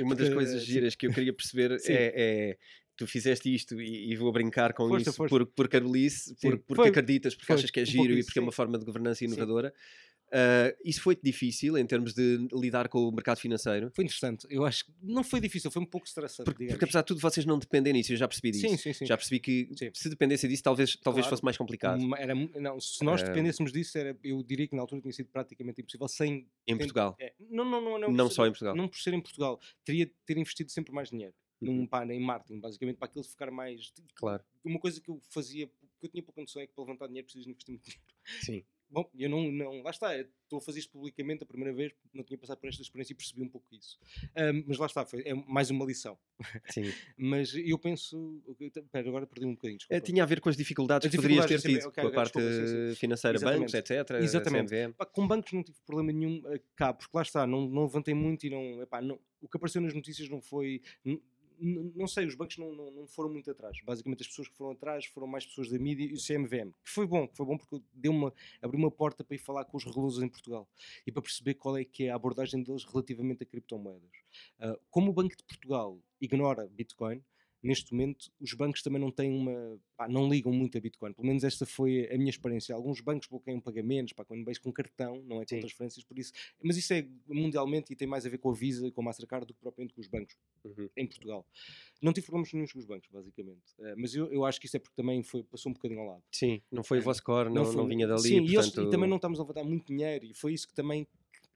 [0.00, 2.12] Uma das coisas giras que eu queria perceber é,
[2.50, 2.58] é,
[2.96, 5.30] tu fizeste isto e, e, vou brincar com força, isso força.
[5.30, 8.24] Por, por Carolice, por, porque foi, acreditas, porque foi, achas que é giro um e
[8.24, 8.40] porque sim.
[8.40, 9.70] é uma forma de governança inovadora.
[9.70, 10.11] Sim.
[10.32, 13.90] Uh, isso foi difícil em termos de lidar com o mercado financeiro?
[13.94, 14.46] Foi interessante.
[14.48, 16.46] Eu acho que não foi difícil, foi um pouco estressante.
[16.46, 18.14] Porque, porque apesar de tudo, vocês não dependem disso.
[18.14, 18.66] Eu já percebi disso.
[18.66, 19.04] Sim, sim, sim.
[19.04, 19.90] Já percebi que sim.
[19.92, 21.36] se dependesse disso, talvez, talvez claro.
[21.36, 22.02] fosse mais complicado.
[22.16, 23.26] Era, não, se nós uh...
[23.26, 26.48] dependêssemos disso, era, eu diria que na altura tinha sido praticamente impossível sem.
[26.66, 27.14] Em Portugal?
[27.20, 28.74] É, não, não, não, não, não só em Portugal.
[28.74, 29.60] Não por ser em Portugal.
[29.84, 31.34] Teria de ter investido sempre mais dinheiro.
[31.60, 31.76] Uhum.
[31.76, 33.92] Num, pá, em marketing, basicamente, para aquilo ficar mais.
[34.14, 34.42] Claro.
[34.64, 37.26] Uma coisa que eu fazia, que eu tinha pouca noção, é que para levantar dinheiro
[37.26, 38.02] precisas investir muito dinheiro.
[38.40, 38.64] Sim.
[38.92, 42.22] Bom, eu não, não, lá está, estou a fazer isto publicamente a primeira vez, não
[42.22, 43.98] tinha passado por esta experiência e percebi um pouco isso.
[44.36, 46.18] Um, mas lá está, foi, é mais uma lição.
[46.68, 46.82] Sim.
[47.16, 48.42] mas eu penso.
[48.60, 49.78] Espera, agora perdi um bocadinho.
[49.88, 52.12] É, tinha a ver com as dificuldades as que poderias ter tido, okay, com a
[52.12, 53.60] parte desculpa, financeira, Exatamente.
[53.60, 54.10] bancos, etc.
[54.20, 54.92] Exatamente.
[54.92, 56.42] Pá, com bancos não tive problema nenhum
[56.76, 59.18] cá, porque lá está, não, não levantei muito e não, epá, não.
[59.40, 61.18] O que apareceu nas notícias não foi não
[62.06, 63.76] sei, os bancos não, não, não, foram muito atrás.
[63.84, 66.90] Basicamente, as pessoas que foram atrás foram mais pessoas da mídia e o CMVM, que
[66.90, 69.76] foi bom, que foi bom porque deu uma, abriu uma porta para ir falar com
[69.76, 70.68] os reguladores em Portugal
[71.06, 74.10] e para perceber qual é que é a abordagem deles relativamente a criptomoedas.
[74.58, 77.22] Uh, como o Banco de Portugal ignora Bitcoin,
[77.62, 79.78] neste momento os bancos também não têm uma.
[79.96, 81.12] Pá, não ligam muito a Bitcoin.
[81.12, 82.74] Pelo menos esta foi a minha experiência.
[82.74, 85.60] Alguns bancos bloqueiam pagamentos, pá, quando com cartão, não é com Sim.
[85.60, 86.32] transferências, por isso.
[86.62, 89.46] Mas isso é mundialmente e tem mais a ver com a Visa, com a Mastercard,
[89.46, 90.88] do que propriamente com os bancos uhum.
[90.96, 91.46] em Portugal.
[92.00, 93.62] Não tive problemas nenhum com os bancos, basicamente.
[93.78, 96.06] Uh, mas eu, eu acho que isso é porque também foi, passou um bocadinho ao
[96.06, 96.22] lado.
[96.32, 98.22] Sim, não foi o vosso core, não, não, foi, não vinha dali.
[98.22, 98.52] Sim, portanto...
[98.52, 101.06] e, eles, e também não estamos a levantar muito dinheiro e foi isso que também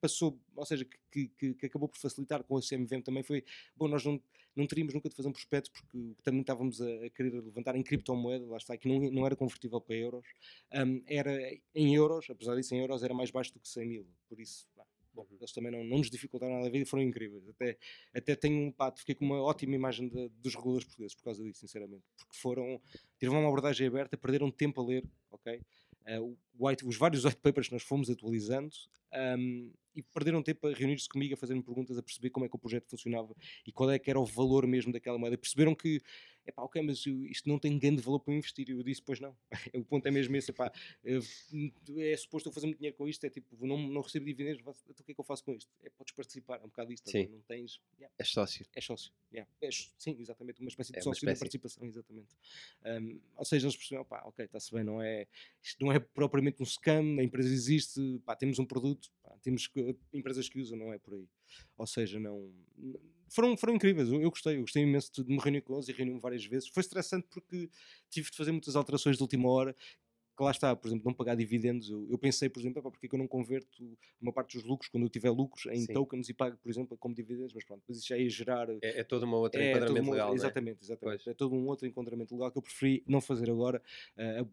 [0.01, 3.43] passou, ou seja, que, que, que, acabou por facilitar com a CMVM também foi,
[3.75, 4.21] bom, nós não,
[4.57, 7.83] não teríamos nunca de fazer um prospecto porque também estávamos a, a querer levantar em
[7.83, 10.27] criptomoeda, lá está, que não, não era convertível para euros,
[10.75, 11.39] um, era
[11.75, 14.67] em euros, apesar disso em euros era mais baixo do que 100 mil, por isso,
[15.15, 15.37] bom, uhum.
[15.39, 17.79] eles também não, não nos dificultaram nada a vida e foram incríveis, até,
[18.15, 21.43] até tenho um pato, fiquei com uma ótima imagem de, dos reguladores portugueses por causa
[21.43, 22.81] disso, sinceramente, porque foram,
[23.19, 25.61] tiveram uma abordagem aberta, perderam tempo a ler, ok?
[26.07, 28.75] Uh, white, os vários white papers que nós fomos atualizando
[29.39, 32.57] um, e perderam tempo a reunir-se comigo, a fazer-me perguntas, a perceber como é que
[32.57, 33.35] o projeto funcionava
[33.67, 35.39] e qual é que era o valor mesmo daquela moeda.
[35.39, 36.01] Perceberam que
[36.47, 38.69] é pá, ok, mas isto não tem grande valor para investir.
[38.69, 39.37] E eu disse, pois não.
[39.75, 40.73] o ponto é mesmo esse, epá,
[41.05, 44.75] é suposto eu fazer muito dinheiro com isto, é tipo, não, não recebo dividendos, então
[44.89, 45.71] o que é que eu faço com isto?
[45.83, 47.27] É, podes participar, é um bocado isto, sim.
[47.27, 47.81] não tens...
[47.99, 48.15] Yeah.
[48.19, 48.67] És sócio.
[48.75, 49.51] É sócio, yeah.
[49.61, 52.35] és, sim, exatamente, uma espécie de é sócio da participação, exatamente.
[52.85, 55.27] Um, ou seja, eles perceberam, pá, ok, está-se bem, não é,
[55.63, 59.69] isto não é propriamente um scam, a empresa existe, pá, temos um produto, pá, temos
[60.13, 61.29] empresas que usam, não é por aí.
[61.77, 62.53] Ou seja, não
[63.29, 64.09] foram, foram incríveis.
[64.09, 66.69] Eu, eu, gostei, eu gostei imenso de me reunir com eles e reuni-me várias vezes.
[66.69, 67.69] Foi estressante porque
[68.11, 69.75] tive de fazer muitas alterações de última hora
[70.37, 71.89] que lá está, por exemplo, não pagar dividendos.
[71.89, 74.91] Eu, eu pensei, por exemplo, porque é que eu não converto uma parte dos lucros,
[74.91, 75.95] quando eu tiver lucros, em Sim.
[75.95, 78.69] tokens e pago, por exemplo, como dividendos, mas pronto, mas isso já ia gerar.
[78.83, 80.29] É, é todo uma outra é, enquadramento legal.
[80.29, 81.25] Outra, exatamente, exatamente.
[81.25, 81.27] Pois.
[81.27, 83.83] É todo um outro enquadramento legal que eu preferi não fazer agora.
[84.17, 84.49] Uh,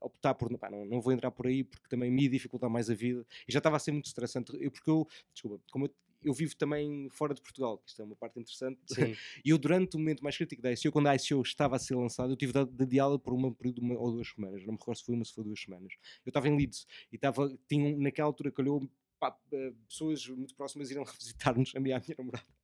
[0.00, 2.88] optar por pá, não, não vou entrar por aí porque também me ia dificultar mais
[2.88, 5.90] a vida e já estava a ser muito estressante eu, porque eu, desculpa, como eu
[6.22, 8.80] eu vivo também fora de Portugal, que isto é uma parte interessante.
[9.44, 11.94] e eu, durante o momento mais crítico da ICO, quando a ICO estava a ser
[11.94, 14.62] lançada, eu tive de, diálogo por um período de uma ou duas semanas.
[14.64, 15.92] Não me recordo se foi uma se foi duas semanas.
[16.24, 18.88] Eu estava em Leeds e estava, tinha, naquela altura calhou
[19.18, 22.57] pá, eh, pessoas muito próximas irão visitar-nos, a minha, a minha namorada.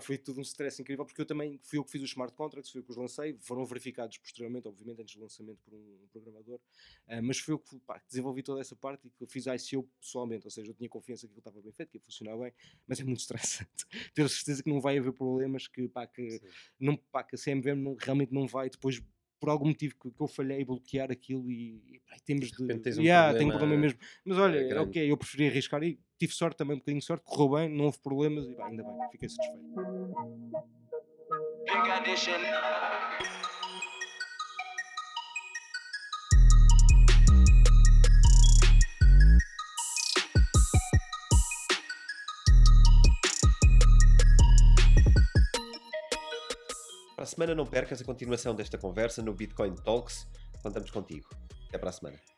[0.00, 2.70] Foi tudo um stress incrível, porque eu também fui eu que fiz os smart contracts,
[2.70, 6.08] fui eu que os lancei, foram verificados posteriormente, obviamente antes do lançamento por um, um
[6.10, 9.54] programador, uh, mas foi eu que pá, desenvolvi toda essa parte e que fiz a
[9.56, 12.36] ICO pessoalmente, ou seja, eu tinha confiança que aquilo estava bem feito, que ia funcionar
[12.36, 12.52] bem,
[12.86, 13.86] mas é muito estressante.
[14.14, 16.40] Ter certeza que não vai haver problemas, que, pá, que,
[16.78, 19.02] não, pá, que a CMVM não, realmente não vai depois
[19.42, 22.78] por algum motivo que, que eu falhei bloquear aquilo e, e pá, temos de.
[22.78, 23.98] Tens um yeah, tenho um problema mesmo.
[24.24, 27.24] Mas olha, é ok, eu preferi arriscar e tive sorte também, um bocadinho de sorte,
[27.24, 29.60] correu bem, não houve problemas e pá, ainda bem, fiquei satisfeito.
[47.16, 50.28] Para a semana não percas a continuação desta conversa no Bitcoin Talks.
[50.62, 51.28] Contamos contigo.
[51.68, 52.31] Até para a semana.